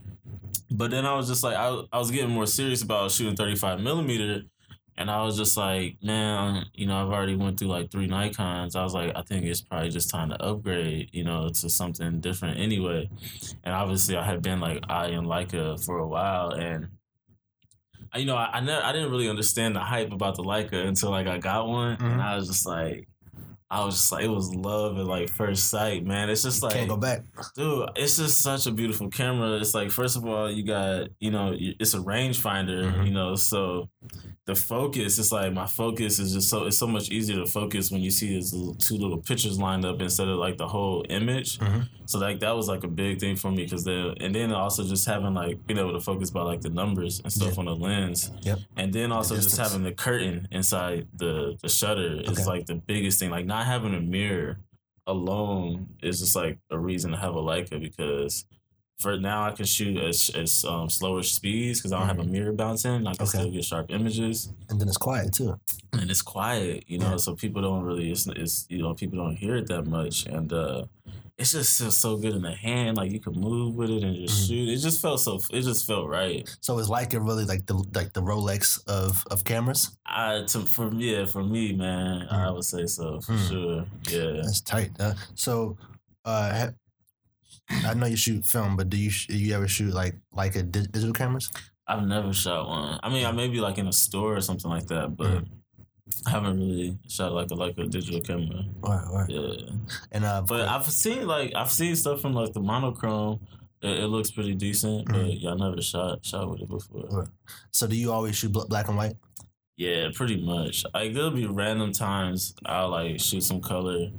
[0.72, 3.80] But then I was just like, I, I was getting more serious about shooting 35
[3.80, 4.42] millimeter.
[4.96, 8.76] And I was just like, man, you know, I've already went through like three Nikons.
[8.76, 12.20] I was like, I think it's probably just time to upgrade, you know, to something
[12.20, 13.08] different anyway.
[13.64, 16.88] And obviously, I had been like I eyeing Leica for a while, and
[18.16, 21.10] you know, I I, never, I didn't really understand the hype about the Leica until
[21.10, 22.12] like I got one, Mhm.
[22.12, 23.08] and I was just like,
[23.72, 26.28] I was just like, it was love at like first sight, man.
[26.28, 27.22] It's just like Can't go back.
[27.54, 29.58] Dude, it's just such a beautiful camera.
[29.58, 33.06] It's like, first of all, you got, you know, it's a rangefinder, Mhm.
[33.06, 33.88] you know, so
[34.46, 37.92] the focus, it's like my focus is just so, it's so much easier to focus
[37.92, 41.04] when you see these little, two little pictures lined up instead of like the whole
[41.08, 41.58] image.
[41.58, 41.88] Mhm.
[42.06, 44.82] So, like, that was like a big thing for me because then, and then also
[44.82, 47.58] just having like, being able to focus by like the numbers and stuff Yeah.
[47.60, 48.32] on the lens.
[48.42, 48.58] Yep.
[48.76, 52.44] And then also just having the curtain inside the, the shutter is Okay.
[52.46, 53.30] like the biggest thing.
[53.30, 54.60] Like, not having a mirror
[55.06, 58.44] alone is just like a reason to have a Leica because
[58.98, 62.24] for now I can shoot at, at um, slower speeds because I don't have a
[62.24, 63.02] mirror bouncing.
[63.02, 63.38] Like I can Okay.
[63.38, 65.58] still get sharp images And then it's quiet too.
[65.94, 67.16] and it's quiet, you know, Yeah.
[67.16, 70.26] so people don't really, it's, it's, you know, people don't hear it that much.
[70.26, 70.84] And uh,
[71.40, 72.96] it's just feels so good in the hand.
[72.98, 74.46] Like you can move with it and just Mhm.
[74.48, 74.68] shoot.
[74.68, 76.44] It just felt so, it just felt right.
[76.60, 79.96] So it's like it really like the like the Rolex of of cameras.
[80.06, 82.54] I, to, for me, yeah, for me, man, I Mm.
[82.54, 83.48] would say so for Mm.
[83.48, 83.86] sure.
[84.14, 84.42] Yeah.
[84.42, 84.90] That's tight.
[85.34, 85.76] So,
[86.24, 86.70] uh,
[87.86, 90.62] I know you shoot film, but do you sh- you ever shoot like like a
[90.62, 91.50] di- digital cameras?
[91.86, 93.00] I've never shot one.
[93.02, 95.48] I mean, I may be like in a store or something like that, but Mhm.
[96.26, 98.64] I haven't really shot like a like a digital camera.
[98.82, 99.28] Right, right.
[99.30, 99.70] Yeah,
[100.12, 103.40] And uh, but I've seen like I've seen stuff from like the monochrome.
[103.82, 105.40] It, it looks pretty decent, but Mhm.
[105.40, 107.06] yeah, I never shot shot with it before.
[107.10, 107.28] Right.
[107.72, 109.16] so do you always shoot bl- black and white?
[109.76, 110.84] Yeah, pretty much.
[110.92, 114.10] Like there'll be random times I'll like shoot some color,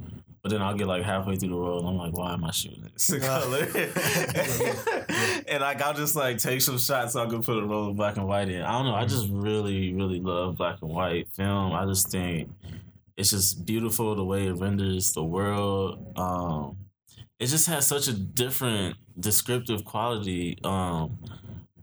[0.41, 2.51] but then I'll get like halfway through the roll and I'm like, why am I
[2.51, 3.67] shooting this color?
[5.47, 7.95] and like I'll just like take some shots so I can put a roll of
[7.95, 8.61] black and white in.
[8.61, 8.95] I don't know.
[8.95, 11.73] I just really, really love black and white film.
[11.73, 12.49] I just think
[13.17, 16.17] it's just beautiful the way it renders the world.
[16.17, 16.77] Um,
[17.39, 20.57] it just has such a different descriptive quality.
[20.63, 21.19] Um,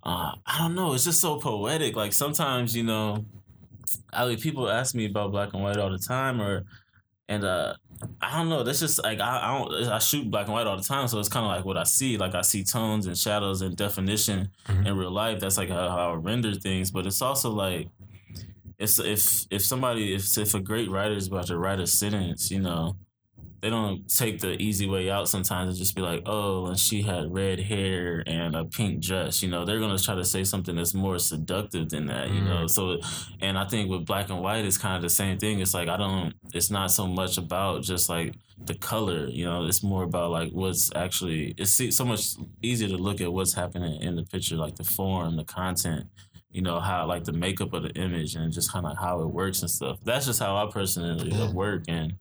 [0.03, 0.95] uh, I don't know.
[0.95, 1.95] It's just so poetic.
[1.95, 3.25] Like sometimes, you know,
[4.13, 6.65] I mean, people ask me about black and white all the time, or
[7.29, 7.75] and uh,
[8.21, 8.63] I don't know.
[8.63, 9.73] That's just like I, I don't.
[9.93, 11.85] I shoot black and white all the time, so it's kind of like what I
[11.85, 12.17] see.
[12.19, 14.87] Like I see tones and shadows and definition Mhm.
[14.87, 15.41] in real life.
[15.41, 16.91] That's like how, how I render things.
[16.91, 17.89] But it's also like
[18.79, 22.51] it's if if somebody if if a great writer is about to write a sentence,
[22.51, 22.97] you know,
[23.61, 27.03] they don't take the easy way out sometimes and just be like, oh, and she
[27.03, 29.43] had red hair and a pink dress.
[29.43, 32.31] You know, they're gonna try to say something that's more seductive than that.
[32.31, 32.71] You know, mm.
[32.71, 32.99] so
[33.41, 35.61] and I think with black and white, it's kind of the same thing.
[35.61, 36.35] It's like I don't.
[36.55, 39.27] It's not so much about just like the color.
[39.27, 41.55] You know, it's more about like what's actually.
[41.59, 45.37] It's so much easier to look at what's happening in the picture, like the form,
[45.37, 46.07] the content.
[46.51, 49.27] You know how like the makeup of the image and just kind of how it
[49.27, 49.99] works and stuff.
[50.03, 51.53] That's just how I personally Yeah.
[51.53, 52.15] work and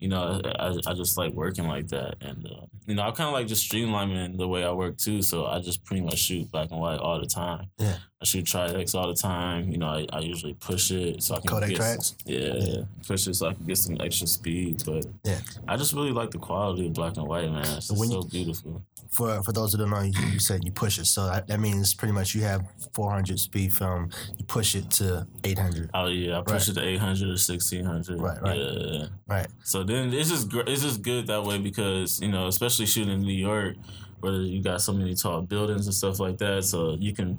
[0.00, 2.16] you know, I, I just like working like that.
[2.20, 5.22] And, uh, you know, I kind of like just streamlining the way I work too.
[5.22, 7.66] So I just pretty much shoot black and white all the time.
[7.78, 7.96] Yeah.
[8.20, 9.70] I shoot Tri-X all the time.
[9.70, 12.16] You know, I, I usually push it so I can Kodak get, Tri-X.
[12.24, 12.80] Yeah, Yeah.
[13.06, 14.82] push it so I can get some extra speed.
[14.84, 15.38] But Yeah.
[15.68, 17.60] I just really like the quality of black and white, man.
[17.76, 18.82] It's So just so you- beautiful.
[19.10, 21.60] For for those who don't know, you, you said you push it, so that, that
[21.60, 22.62] means pretty much you have
[22.94, 24.08] 400 speed film,
[24.38, 25.90] you push it to 800.
[25.92, 28.18] Oh yeah, I push it to 800 or 1600.
[28.18, 28.58] Right, right.
[28.58, 29.06] Yeah.
[29.28, 29.46] Right.
[29.62, 33.20] So then just gr- it's just good that way because you know, especially shooting in
[33.20, 33.76] New York,
[34.20, 36.64] where you got so many tall buildings and stuff like that.
[36.64, 37.38] So you can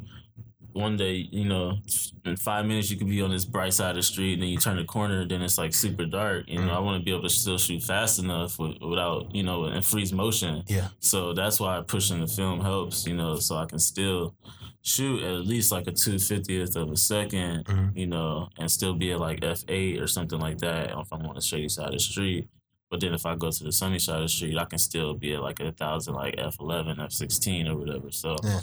[0.74, 1.78] one day, you know,
[2.26, 4.50] in five minutes you could be on this bright side of the street, and then
[4.50, 6.46] you turn the corner, and then it's like super dark.
[6.48, 6.76] You know, Mm.
[6.76, 9.86] I want to be able to still shoot fast enough with, without you know, and
[9.86, 10.64] freeze motion.
[10.68, 10.90] Yeah.
[11.00, 13.06] So that's why pushing the film helps.
[13.08, 14.36] You know, so I can still
[14.82, 17.96] shoot at least like a two fiftieth of a 2nd Mhm.
[17.98, 21.26] you know, and still be at like f eight or something like that if I'm
[21.26, 22.50] on the shady side of the street.
[22.92, 25.14] But then if I go to the sunny side of the street, I can still
[25.16, 28.12] be at like a thousand, like f eleven, f sixteen, or whatever.
[28.12, 28.60] So, Yeah.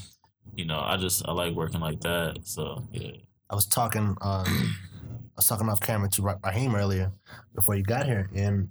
[0.54, 2.40] You know, I just I like working like that.
[2.44, 3.12] So yeah,
[3.48, 7.12] I was talking uh, I was talking off camera to Ra- Raheem earlier
[7.54, 8.68] before you got here, and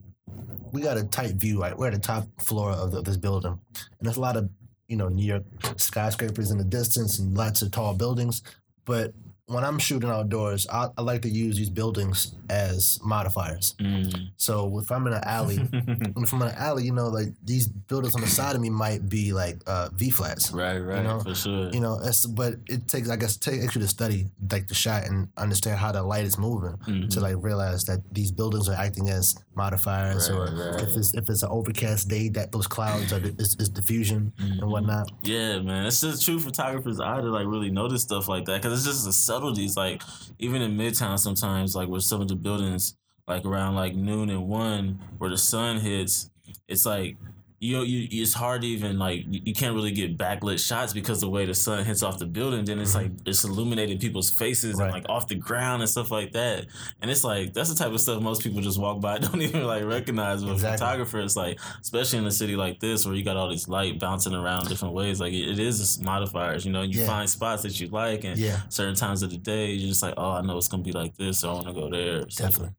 [0.71, 1.61] we got a tight view.
[1.61, 4.49] Right, we're at the top floor of, the, this building, and there's a lot of
[4.87, 5.43] you know New York
[5.77, 8.41] skyscrapers in the distance and lots of tall buildings.
[8.85, 9.13] But
[9.49, 13.75] when I'm shooting outdoors, I, I like to use these buildings as modifiers.
[13.79, 14.29] Mm.
[14.38, 17.67] So if I'm in an alley, if I'm in an alley, you know, like these
[17.67, 20.51] buildings on the side of me might be like uh, V flats.
[20.51, 21.69] right, right, know, for sure.
[21.71, 25.05] You know, it's, but it takes, I guess, take actually to study like the shot
[25.05, 27.09] and understand how the light is moving Mhm.
[27.12, 30.81] to like realize that these buildings are acting as modifiers, Right, or right.
[30.83, 34.62] if it's if it's an overcast day, that those clouds are is, is diffusion Mhm.
[34.62, 35.12] and whatnot.
[35.23, 38.73] Yeah, man, it's just true photographer's eye to like really notice stuff like that because
[38.79, 39.78] it's just the subtleties.
[39.78, 40.02] Like
[40.38, 42.95] even in Midtown, sometimes like with some of the buildings,
[43.28, 46.30] like around like noon and one, where the sun hits,
[46.67, 47.17] it's like
[47.62, 51.19] you know, you it's hard to even like you can't really get backlit shots because
[51.19, 52.63] the way the sun hits off the building.
[52.63, 53.28] Then it's like mm-hmm.
[53.30, 54.86] it's illuminating people's faces Right.
[54.86, 56.67] and like off the ground and stuff like that.
[57.02, 59.65] And it's like that's the type of stuff most people just walk by don't even
[59.65, 60.41] like recognize.
[60.43, 60.78] But Exactly.
[60.78, 64.34] photographers, like especially in a city like this where you got all this light bouncing
[64.34, 66.65] around different ways, like it, it is just modifiers.
[66.65, 67.08] You know, you Yeah.
[67.08, 70.13] find spots that you like and Yeah, certain times of the day you're just like,
[70.15, 72.24] oh, I know it's gonna be like this, so I want to go there.
[72.24, 72.76] Definitely.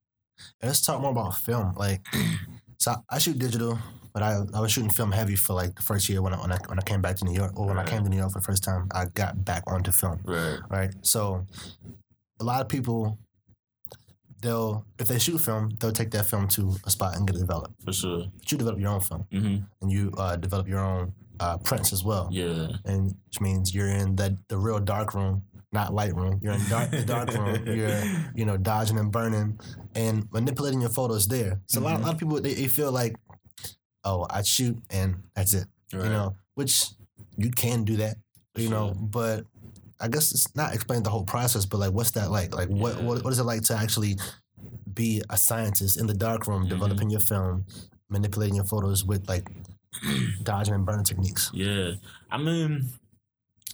[0.63, 1.75] And let's talk more about film.
[1.77, 2.01] Like,
[2.79, 3.79] so I shoot digital,
[4.13, 6.53] but I, I was shooting film heavy for like the first year when I when
[6.53, 7.87] I, when I came back to New York, or when Right.
[7.87, 10.21] I came to New York for the first time, I got back onto film.
[10.25, 10.59] Right.
[10.69, 10.91] right?
[11.03, 11.47] So
[12.41, 13.19] a lot of people
[14.43, 17.41] they'll if they shoot film, they'll take that film to a spot and get it
[17.41, 17.75] developed.
[17.85, 18.25] For sure.
[18.39, 21.93] But you develop your own film hmm and you uh, develop your own uh, prints
[21.93, 22.29] as well.
[22.31, 22.69] Yeah.
[22.85, 25.43] And which means you're in that the real dark room,
[25.73, 26.39] not light room.
[26.43, 27.67] You're in dark, the dark room.
[27.79, 28.03] You're
[28.35, 29.59] you know dodging and burning
[29.95, 31.61] and manipulating your photos there.
[31.67, 33.17] So a, lot, a lot of people they, they feel like,
[34.05, 35.67] oh, I shoot and that's it.
[35.93, 36.05] Right.
[36.05, 36.87] You know, which
[37.37, 38.17] you can do that.
[38.57, 39.45] You know, but
[40.01, 42.55] I guess it's not explain the whole process, but like, what's that like?
[42.55, 43.03] Like, what Yeah.
[43.05, 44.17] what, what is it like to actually
[44.93, 46.71] be a scientist in the dark room, Mhm.
[46.71, 47.65] developing your film,
[48.09, 49.49] manipulating your photos with like
[50.43, 51.51] dodging and burning techniques?
[51.55, 51.93] Yeah,
[52.31, 52.89] I mean,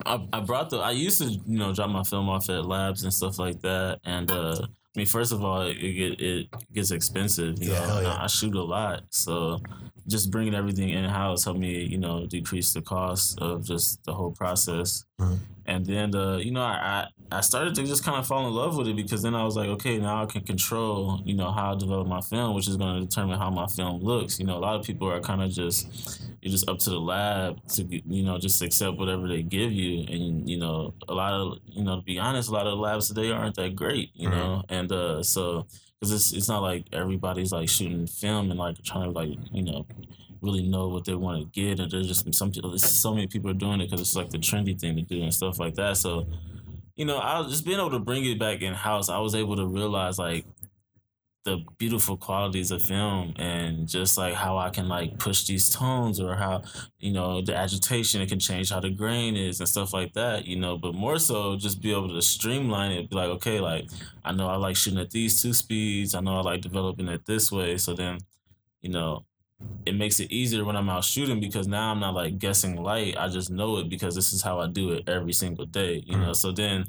[0.04, 0.78] I, I brought the.
[0.78, 4.00] I used to, you know, drop my film off at labs and stuff like that.
[4.04, 7.62] And uh, I mean, first of all, it get, it gets expensive.
[7.62, 8.16] You Yeah, know, yeah.
[8.22, 9.61] I, shoot a lot, so
[10.09, 14.14] just bringing everything in house helped me, you know, decrease the cost of just the
[14.14, 15.04] whole process.
[15.20, 15.38] Mhm.
[15.66, 18.55] And then, uh, you know, I, I I started to just kind of fall in
[18.55, 21.50] love with it because then I was like, okay, now I can control, you know,
[21.50, 24.38] how I develop my film, which is going to determine how my film looks.
[24.38, 27.00] You know, a lot of people are kind of just you're just up to the
[27.00, 30.05] lab to you know just accept whatever they give you.
[30.09, 33.09] And you know a lot of you know to be honest a lot of labs
[33.09, 34.62] today aren't that great you know?
[34.68, 35.66] And uh so
[35.98, 39.64] because it's it's not like everybody's like shooting film and like trying to like you
[39.64, 39.87] know
[40.46, 43.50] really know what they want to get and there's just some people so many people
[43.50, 45.96] are doing it because it's like the trendy thing to do and stuff like that.
[45.96, 46.26] So
[46.94, 49.35] you know I was just being able to bring it back in house I was
[49.35, 50.46] able to realize like
[51.46, 56.20] the beautiful qualities of film and just like how I can like push these tones
[56.20, 56.62] or how
[56.98, 60.44] you know the agitation it can change how the grain is and stuff like that
[60.44, 63.88] you know but more so just be able to streamline it be like okay like
[64.24, 67.24] I know I like shooting at these two speeds I know I like developing it
[67.26, 67.78] this way.
[67.78, 68.18] So then
[68.82, 69.24] you know
[69.87, 73.16] it makes it easier when I'm out shooting because now I'm not like guessing light.
[73.16, 76.16] I just know it because this is how I do it every single day you
[76.16, 76.33] know?
[76.33, 76.87] So then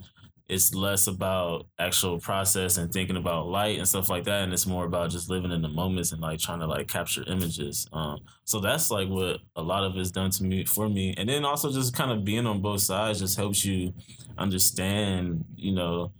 [0.50, 4.66] it's less about actual process and thinking about light and stuff like that and it's
[4.66, 8.18] more about just living in the moments and like trying to like capture images um
[8.46, 11.44] so that's like what a lot of it's done to me for me and then
[11.44, 13.94] also just kind of being on both sides just helps you
[14.38, 16.12] understand you know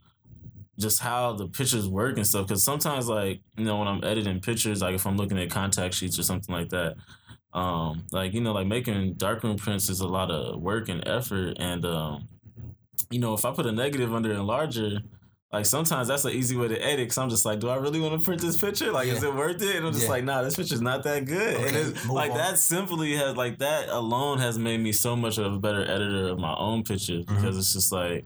[0.80, 4.40] just how the pictures work and stuff because sometimes like you know when i'm editing
[4.40, 6.96] pictures like if i'm looking at contact sheets or something like that
[7.54, 11.56] um like you know like making darkroom prints is a lot of work and effort
[11.60, 12.28] and um
[13.12, 15.02] you know, if I put a negative under enlarger,
[15.54, 17.08] like sometimes that's an easy way to edit.
[17.10, 18.92] Cause I'm just like, do I really want to print this picture?
[18.92, 19.76] Like, is it worth it?
[19.78, 20.10] And I'm just Yeah.
[20.10, 21.56] like, nah, this picture's not that good.
[21.56, 22.38] and it's like on.
[22.38, 26.28] that simply has like that alone has made me so much of a better editor
[26.30, 27.36] of my own pictures Mm-hmm.
[27.36, 28.26] because it's just like.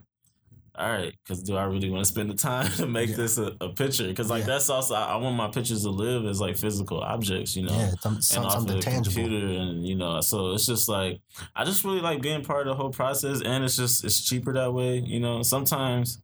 [0.81, 3.15] All right, because do I really want to spend the time to make Yeah.
[3.17, 4.07] this a, a picture?
[4.07, 4.47] Because like Yeah.
[4.47, 7.77] that's also I, I want my pictures to live as like physical objects, you know
[7.77, 9.03] Yeah, some, and some, off something the tangible.
[9.23, 11.21] computer and you know so it's just like
[11.55, 14.53] i just really like being part of the whole process and it's just it's cheaper
[14.53, 16.19] that way you know sometimes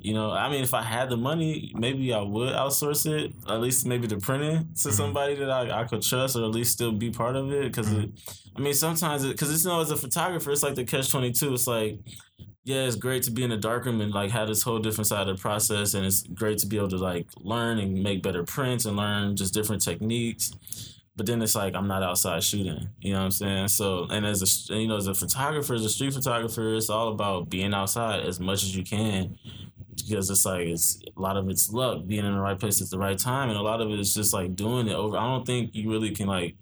[0.00, 3.60] you know i mean if i had the money maybe i would outsource it at
[3.60, 4.92] least maybe the printing to Mhm.
[4.92, 7.88] somebody that I, I could trust or at least still be part of it because
[7.88, 8.12] Mhm.
[8.56, 11.10] i mean sometimes it because it's you know as a photographer it's like the catch
[11.10, 11.98] 22 it's like
[12.68, 15.26] yeah, it's great to be in the darkroom and like have this whole different side
[15.26, 18.44] of the process, and it's great to be able to like learn and make better
[18.44, 20.52] prints and learn just different techniques.
[21.16, 23.68] But then it's like I'm not outside shooting, you know what I'm saying?
[23.68, 27.08] So, and as a you know, as a photographer, as a street photographer, it's all
[27.08, 29.38] about being outside as much as you can,
[29.96, 32.90] because it's like it's a lot of it's luck, being in the right place at
[32.90, 35.16] the right time, and a lot of it is just like doing it over.
[35.16, 36.54] I don't think you really can like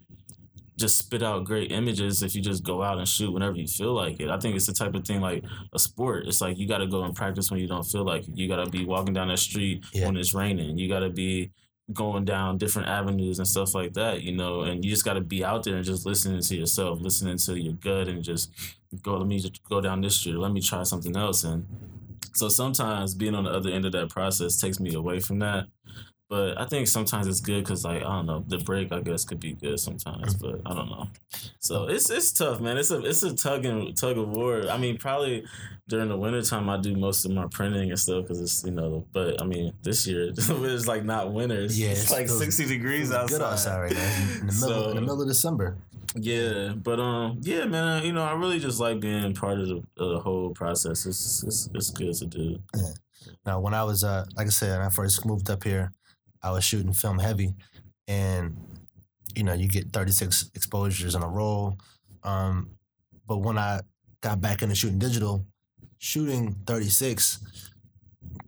[0.77, 3.93] just spit out great images if you just go out and shoot whenever you feel
[3.93, 4.29] like it.
[4.29, 6.27] I think it's the type of thing like a sport.
[6.27, 8.37] It's like you got to go and practice when you don't feel like it.
[8.37, 10.05] You got to be walking down the street Yeah.
[10.05, 10.77] when it's raining.
[10.77, 11.51] You got to be
[11.93, 15.21] going down different avenues and stuff like that, you know, and you just got to
[15.21, 18.51] be out there and just listening to yourself, listening to your gut and just
[19.01, 21.43] go, let me just go down this street, let me try something else.
[21.45, 21.65] And
[22.33, 25.67] so sometimes being on the other end of that process takes me away from that.
[26.29, 29.23] But I think sometimes it's good because, like, I don't know, the break I guess
[29.23, 31.07] could be good sometimes, but I don't know.
[31.59, 32.77] So it's it's tough, man.
[32.77, 34.69] It's a it's a tug and tug of war.
[34.69, 35.45] I mean, probably
[35.87, 39.05] during the wintertime I do most of my printing and stuff because it's you know.
[39.13, 41.61] But I mean, this year it's like not winter.
[41.61, 43.37] It's, Yeah, it's it's like sixty degrees outside.
[43.37, 44.17] Good outside right now.
[44.41, 45.77] In the middle, So- in the middle of December.
[46.15, 48.03] Yeah, but um, yeah, man.
[48.03, 51.05] You know, I really just like being part of the, of the whole process.
[51.05, 52.59] It's, it's it's good to do.
[52.75, 52.89] Yeah.
[53.45, 55.91] Now, when I was, uh, like I said, when I first moved up here,
[56.43, 57.55] I was shooting film heavy,
[58.07, 58.57] and
[59.35, 61.77] you know, you get 36 exposures in a roll.
[62.23, 62.71] Um,
[63.27, 63.81] but when I
[64.21, 65.45] got back into shooting digital,
[65.99, 67.39] shooting 36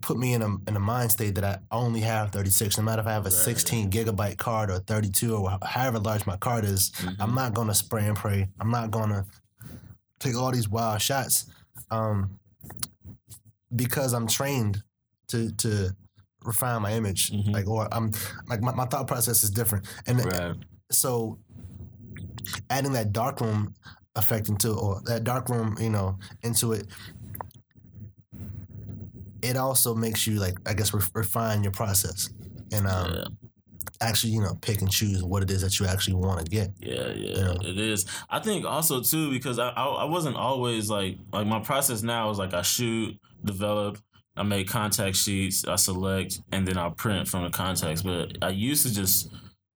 [0.01, 2.77] put me in a in a mind state that I only have 36.
[2.77, 3.33] No matter if I have a Right.
[3.33, 8.05] 16 gigabyte card or 32 or however large my card is, I'm not gonna spray
[8.07, 8.47] and pray.
[8.59, 9.25] I'm not gonna
[10.19, 11.45] take all these wild shots.
[11.91, 12.39] Um,
[13.75, 14.83] because I'm trained
[15.29, 15.95] to to
[16.49, 17.31] refine my image.
[17.31, 17.53] Mhm.
[17.53, 18.11] Like or I'm
[18.47, 19.87] like my, my thought process is different.
[20.07, 20.55] And Right.
[20.91, 21.37] so
[22.69, 23.73] adding that dark room
[24.15, 26.87] effect into or that dark room, you know, into it,
[29.41, 32.29] it also makes you like I guess ref- refine your process
[32.73, 33.23] and um, yeah.
[34.01, 36.69] actually you know pick and choose what it is that you actually want to get.
[36.79, 37.53] Yeah, yeah, Yeah.
[37.69, 38.05] it is.
[38.29, 42.29] I think also too because I, I I wasn't always like like my process now
[42.31, 43.97] is like I shoot, develop,
[44.39, 48.01] I make contact sheets, I select, and then I print from the contacts.
[48.01, 49.33] But I used to just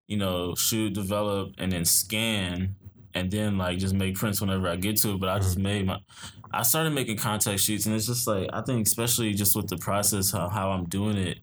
[0.08, 2.74] you know shoot, develop, and then scan,
[3.12, 5.20] and then like just make prints whenever I get to it.
[5.20, 5.62] But I just mm-hmm.
[5.62, 5.98] made my
[6.50, 9.76] I started making contact sheets, and it's just like I think especially just with the
[9.76, 11.40] process how how I'm doing it,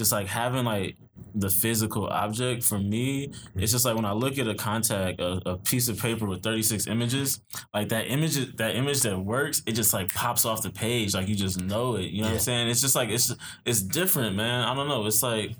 [0.00, 0.96] just like having like
[1.34, 5.40] the physical object for me it's just like when I look at a contact, a,
[5.46, 7.40] a piece of paper with 36 images,
[7.74, 11.28] like that image, that image that works, it just like pops off the page, like
[11.28, 12.06] you just know it.
[12.06, 12.68] You know what I'm saying?
[12.68, 13.34] It's just like it's
[13.64, 14.64] it's different, man.
[14.64, 15.04] I don't know.
[15.06, 15.52] It's like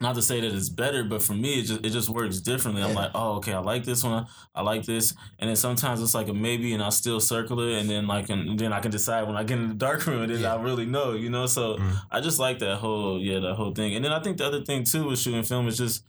[0.00, 2.82] not to say that it's better, but for me, it just it just works differently.
[2.82, 6.14] I'm like, oh, okay, I like this one, I like this, and then sometimes it's
[6.14, 8.90] like a maybe, and I still circle it, and then like, and then I can
[8.90, 10.54] decide when I get in the dark room, and then Yeah.
[10.54, 11.46] I really know, you know.
[11.46, 12.00] So Mhm.
[12.10, 13.94] I just like that whole, yeah, that whole thing.
[13.94, 16.04] And then I think the other thing too with shooting film is just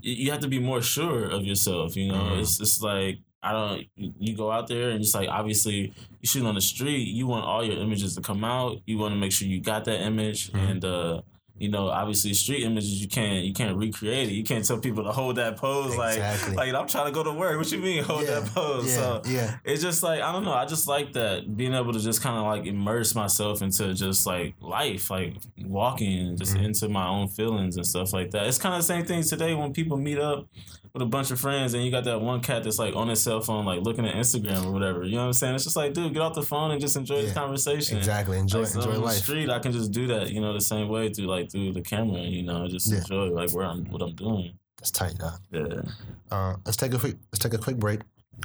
[0.00, 1.96] you have to be more sure of yourself.
[1.96, 2.40] You know, Mhm.
[2.40, 3.86] it's it's like I don't.
[3.96, 7.06] You go out there and just like obviously you shoot on the street.
[7.08, 8.80] You want all your images to come out.
[8.86, 10.70] You want to make sure you got that image Mhm.
[10.70, 10.84] and.
[10.84, 11.22] uh
[11.58, 14.32] you know, obviously, street images you can't you can't recreate it.
[14.32, 16.54] You can't tell people to hold that pose Exactly.
[16.56, 17.56] like like I'm trying to go to work.
[17.58, 18.86] What you mean hold yeah, that pose?
[18.88, 19.56] yeah, So yeah.
[19.64, 20.52] it's just like I don't know.
[20.54, 24.26] I just like that being able to just kind of like immerse myself into just
[24.26, 25.34] like life, like
[25.66, 26.64] walking just Mhm.
[26.66, 28.46] into my own feelings and stuff like that.
[28.46, 30.46] It's kind of the same thing today when people meet up
[30.92, 33.22] with a bunch of friends and you got that one cat that's like on his
[33.22, 35.04] cell phone, like looking at Instagram or whatever.
[35.04, 35.54] You know what I'm saying?
[35.54, 37.98] It's just like, dude, get off the phone and just enjoy Yeah, the conversation.
[37.98, 38.38] Exactly.
[38.38, 39.16] Enjoy Like, so enjoy on the life.
[39.16, 41.82] street, I can just do that, you know, the same way through like through the
[41.82, 42.98] camera, you know, just Yeah.
[42.98, 44.52] enjoy like where I'm what I'm doing.
[44.78, 45.40] That's tight, dog.
[45.50, 45.82] Yeah.
[46.30, 48.00] Uh, let's take a quick let's take a quick break.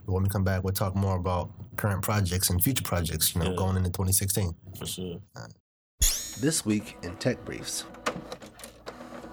[0.05, 3.35] When we come back, we'll talk more about current projects and future projects.
[3.35, 3.55] You know, Yeah.
[3.55, 4.55] going into 2016.
[4.77, 5.19] For sure.
[6.39, 7.85] This week in Tech Briefs,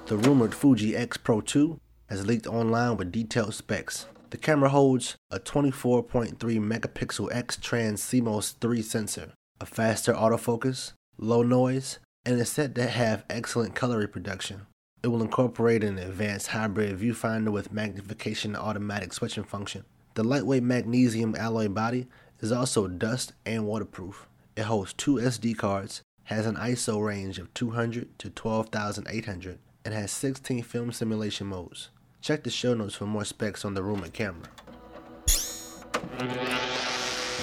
[0.06, 1.80] the rumored Fuji X Pro 2
[2.10, 4.06] has leaked online with detailed specs.
[4.30, 11.42] The camera holds a 24.3 megapixel X trans CMOS 3 sensor, a faster autofocus, low
[11.42, 14.66] noise, and is said to have excellent color reproduction.
[15.02, 19.84] It will incorporate an advanced hybrid viewfinder with magnification and automatic switching function.
[20.14, 22.08] The lightweight magnesium alloy body
[22.40, 24.26] is also dust and waterproof.
[24.56, 30.10] It holds two SD cards, has an ISO range of 200 to 12800, and has
[30.12, 31.90] 16 film simulation modes.
[32.22, 34.46] Check the show notes for more specs on the rumored camera.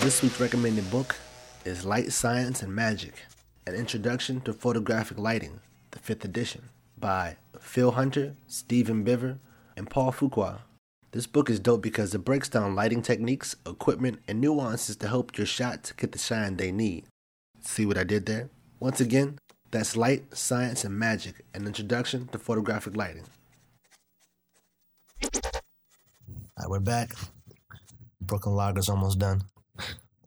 [0.02, 1.16] This week's recommended book
[1.66, 3.26] is Light Science and Magic
[3.66, 9.40] An Introduction to Photographic Lighting, the 5th edition, by Fil Hunter, Steven Biver,
[9.76, 10.60] and Paul Fuqua.
[11.12, 15.36] This book is dope because it breaks down lighting techniques, equipment, and nuances to help
[15.40, 17.06] your shots get the shine they need.
[17.62, 18.50] See what I did there?
[18.80, 19.40] Once again,
[19.72, 23.26] that's Light, Science, and Magic An Introduction to Photographic Lighting.
[25.24, 25.30] All
[26.60, 27.12] right, we're back.
[28.22, 29.44] Brooklyn Lager's almost done.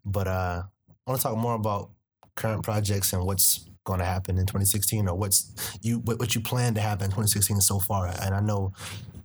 [0.05, 0.63] But uh,
[1.07, 1.91] I want to talk more about
[2.35, 6.75] current projects and what's going to happen in 2016, or what's you what, you plan
[6.75, 8.07] to happen in 2016 so far?
[8.23, 8.73] And I know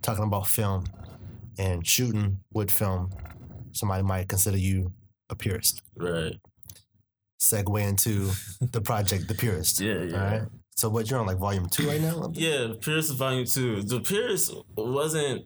[0.02, 0.86] talking about film
[1.58, 3.12] and shooting with film,
[3.72, 4.92] somebody might consider you
[5.30, 5.82] a purist.
[5.96, 6.36] Right.
[7.40, 9.80] Segue into the project, The Purist.
[9.82, 10.16] Yeah, yeah.
[10.16, 10.48] All right.
[10.76, 12.32] So what you're on like volume two right now?
[12.34, 13.82] Yeah, Purist Volume Two.
[13.82, 15.46] The Purist wasn't.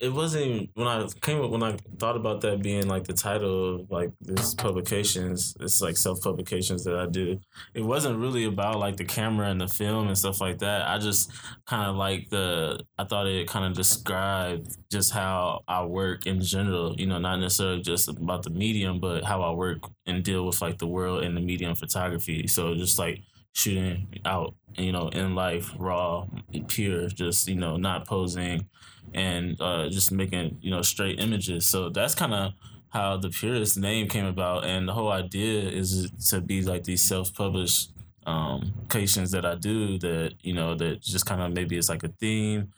[0.00, 3.74] It wasn't when I came up when I thought about that being like the title
[3.74, 5.54] of like this publications.
[5.60, 7.38] It's like self publications that I do.
[7.74, 10.88] It wasn't really about like the camera and the film and stuff like that.
[10.88, 11.30] I just
[11.66, 12.80] kind of like the.
[12.98, 16.94] I thought it kind of described just how I work in general.
[16.98, 20.62] You know, not necessarily just about the medium, but how I work and deal with
[20.62, 22.46] like the world and the medium photography.
[22.46, 23.20] So just like
[23.52, 26.26] shooting out, you know, in life, raw,
[26.68, 28.68] pure, just, you know, not posing
[29.14, 31.68] and uh, just making, you know, straight images.
[31.68, 32.52] So that's kind of
[32.90, 34.64] how the purist name came about.
[34.64, 37.92] And the whole idea is to be like these self published
[38.26, 42.04] um creations that I do that, you know, that just kind of maybe it's like
[42.04, 42.72] a theme.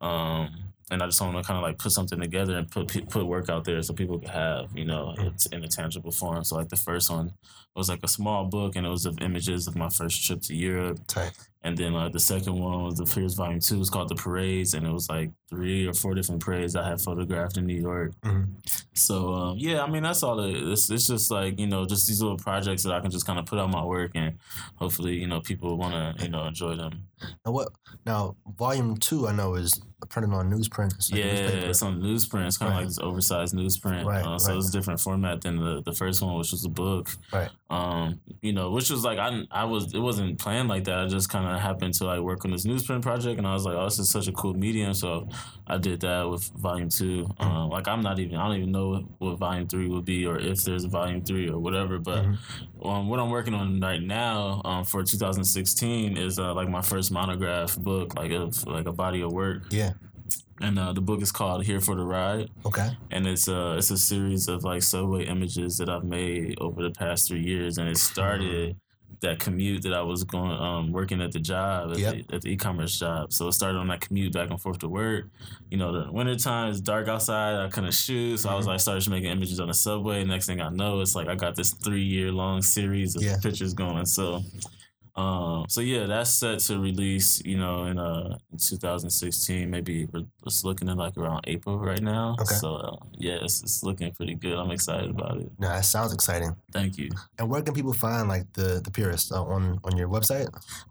[0.00, 3.26] Um, and I just want to kind of like put something together and put put
[3.26, 5.28] work out there so people could have you know mm-hmm.
[5.28, 6.44] it's in a tangible form.
[6.44, 7.32] So like the first one
[7.74, 10.54] was like a small book and it was of images of my first trip to
[10.54, 11.00] Europe.
[11.06, 11.32] Tight.
[11.62, 13.80] And then like the second one was the Purist Volume Two.
[13.80, 17.00] It's called the Parades, and it was like three or four different parades I had
[17.00, 18.12] photographed in New York.
[18.22, 18.46] Mhm.
[18.94, 20.90] So um, yeah, I mean that's all it is.
[20.90, 23.46] It's just like you know just these little projects that I can just kind of
[23.46, 24.38] put out my work and
[24.76, 27.06] hopefully you know people want to you know enjoy them.
[27.44, 27.68] Now what?
[28.04, 29.80] Now volume two, I know is
[30.10, 30.94] printed on newsprint.
[30.94, 31.66] It's like yeah, newspaper.
[31.68, 32.46] it's on newsprint.
[32.46, 32.80] It's kind of Right.
[32.80, 34.04] like this oversized newsprint.
[34.04, 34.58] Right, uh, so right.
[34.58, 37.08] it's a different format than the, the first one, which was a book.
[37.32, 37.48] Right.
[37.70, 40.98] Um, you know, which was like I I was it wasn't planned like that.
[40.98, 43.64] I just kind of happened to like work on this newsprint project, and I was
[43.64, 44.92] like, oh, this is such a cool medium.
[44.94, 45.28] So
[45.66, 47.24] I did that with volume two.
[47.24, 47.42] Mm-hmm.
[47.42, 50.38] Um, like I'm not even I don't even know what volume three will be or
[50.38, 51.98] if there's a volume three or whatever.
[51.98, 52.38] But Mhm.
[52.84, 57.10] um, what I'm working on right now um, for 2016 is uh, like my first
[57.10, 59.92] monograph book, like of like a body of work, Yeah.
[60.60, 62.96] and uh, the book is called Here for the Ride Okay.
[63.10, 66.90] and it's a it's a series of like subway images that I've made over the
[66.90, 68.76] past three years, and it started
[69.20, 72.14] that commute that I was going um working at the job at, Yep.
[72.28, 73.32] the, at the e-commerce job.
[73.32, 75.26] So it started on that commute back and forth to work.
[75.70, 77.56] You know, the winter time it's dark outside.
[77.64, 80.24] I couldn't shoot, so I was like started making images on the subway.
[80.24, 83.36] Next thing I know, it's like I got this three year long series of Yeah.
[83.42, 84.04] pictures going.
[84.06, 84.42] So.
[85.16, 89.70] Um, so yeah, that's set to release, you know, in uh in 2016.
[89.70, 92.36] Maybe we're just looking at like around April right now.
[92.40, 92.54] Okay.
[92.54, 94.58] So uh, yeah, it's, it's looking pretty good.
[94.58, 95.50] I'm excited about it.
[95.58, 96.54] Now that sounds exciting.
[96.72, 97.10] Thank you.
[97.38, 100.48] And where can people find like the the purist uh, on on your website?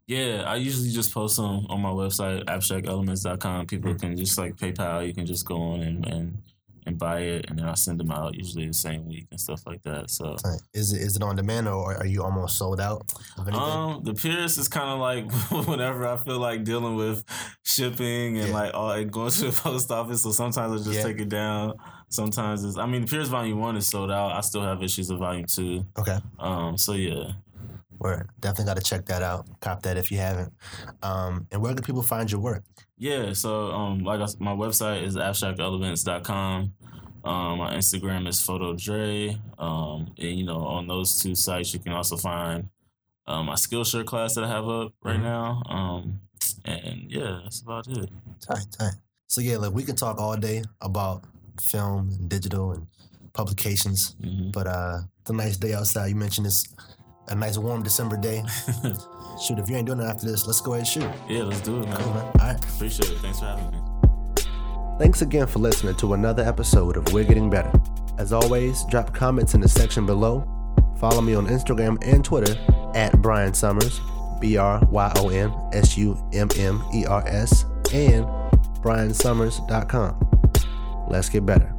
[0.07, 3.67] Yeah, I usually just post them on my website, abstractelements.com.
[3.67, 5.05] People can just like PayPal.
[5.05, 6.37] You can just go on and and,
[6.85, 9.61] and buy it, and then I send them out usually the same week and stuff
[9.65, 10.09] like that.
[10.09, 10.35] So.
[10.73, 13.01] Is it is it on demand or are you almost sold out
[13.37, 13.61] of anything?
[13.63, 15.31] Um, the Purist is kind of like
[15.67, 17.23] whenever I feel like dealing with
[17.63, 18.53] shipping and Yeah.
[18.53, 20.21] like all and going to the post office.
[20.23, 21.03] So sometimes I just Yeah.
[21.03, 21.73] take it down.
[22.09, 22.77] Sometimes it's.
[22.77, 24.31] I mean, the Purist Volume One is sold out.
[24.33, 25.85] I still have issues of Volume Two.
[25.97, 26.19] okay.
[26.39, 26.77] Um.
[26.77, 27.31] So yeah.
[27.97, 28.29] Word.
[28.41, 29.47] Definitely got to check that out.
[29.61, 30.51] Cop that if you haven't.
[31.01, 32.63] Um, and where can people find your work?
[32.97, 33.33] Yeah.
[33.33, 36.73] So um, like I my website is abstractelements.com.
[37.23, 39.39] Um, my Instagram is photo photodre.
[39.59, 42.69] Um, and you know on those two sites you can also find
[43.27, 45.23] um, my Skillshare class that I have up right Mhm.
[45.23, 45.61] now.
[45.67, 46.21] Um,
[46.65, 48.09] and yeah, that's about it.
[48.39, 48.93] Tight, tight.
[49.27, 51.23] So yeah, like we can talk all day about
[51.61, 52.87] film and digital and
[53.33, 54.51] publications, Mhm.
[54.51, 56.07] but uh, it's a nice day outside.
[56.07, 56.63] You mentioned it's
[57.27, 58.43] a nice warm December day.
[59.39, 61.09] Shoot, if you ain't doing it after this, let's go ahead and shoot.
[61.29, 61.97] yeah, let's do it, man.
[61.97, 62.23] Cool, man.
[62.23, 62.65] All right.
[62.75, 63.17] Appreciate it.
[63.19, 63.77] Thanks for having me.
[64.97, 67.71] Thanks again for listening to another episode of We're Getting Better.
[68.17, 70.47] As always, drop comments in the section below.
[70.97, 72.57] Follow me on Instagram and Twitter
[72.93, 73.99] at Bryon Summers,
[74.39, 78.25] B R Y O N S U M M E R S, and
[78.81, 81.07] BryonSummers.com.
[81.09, 81.74] Let's get better.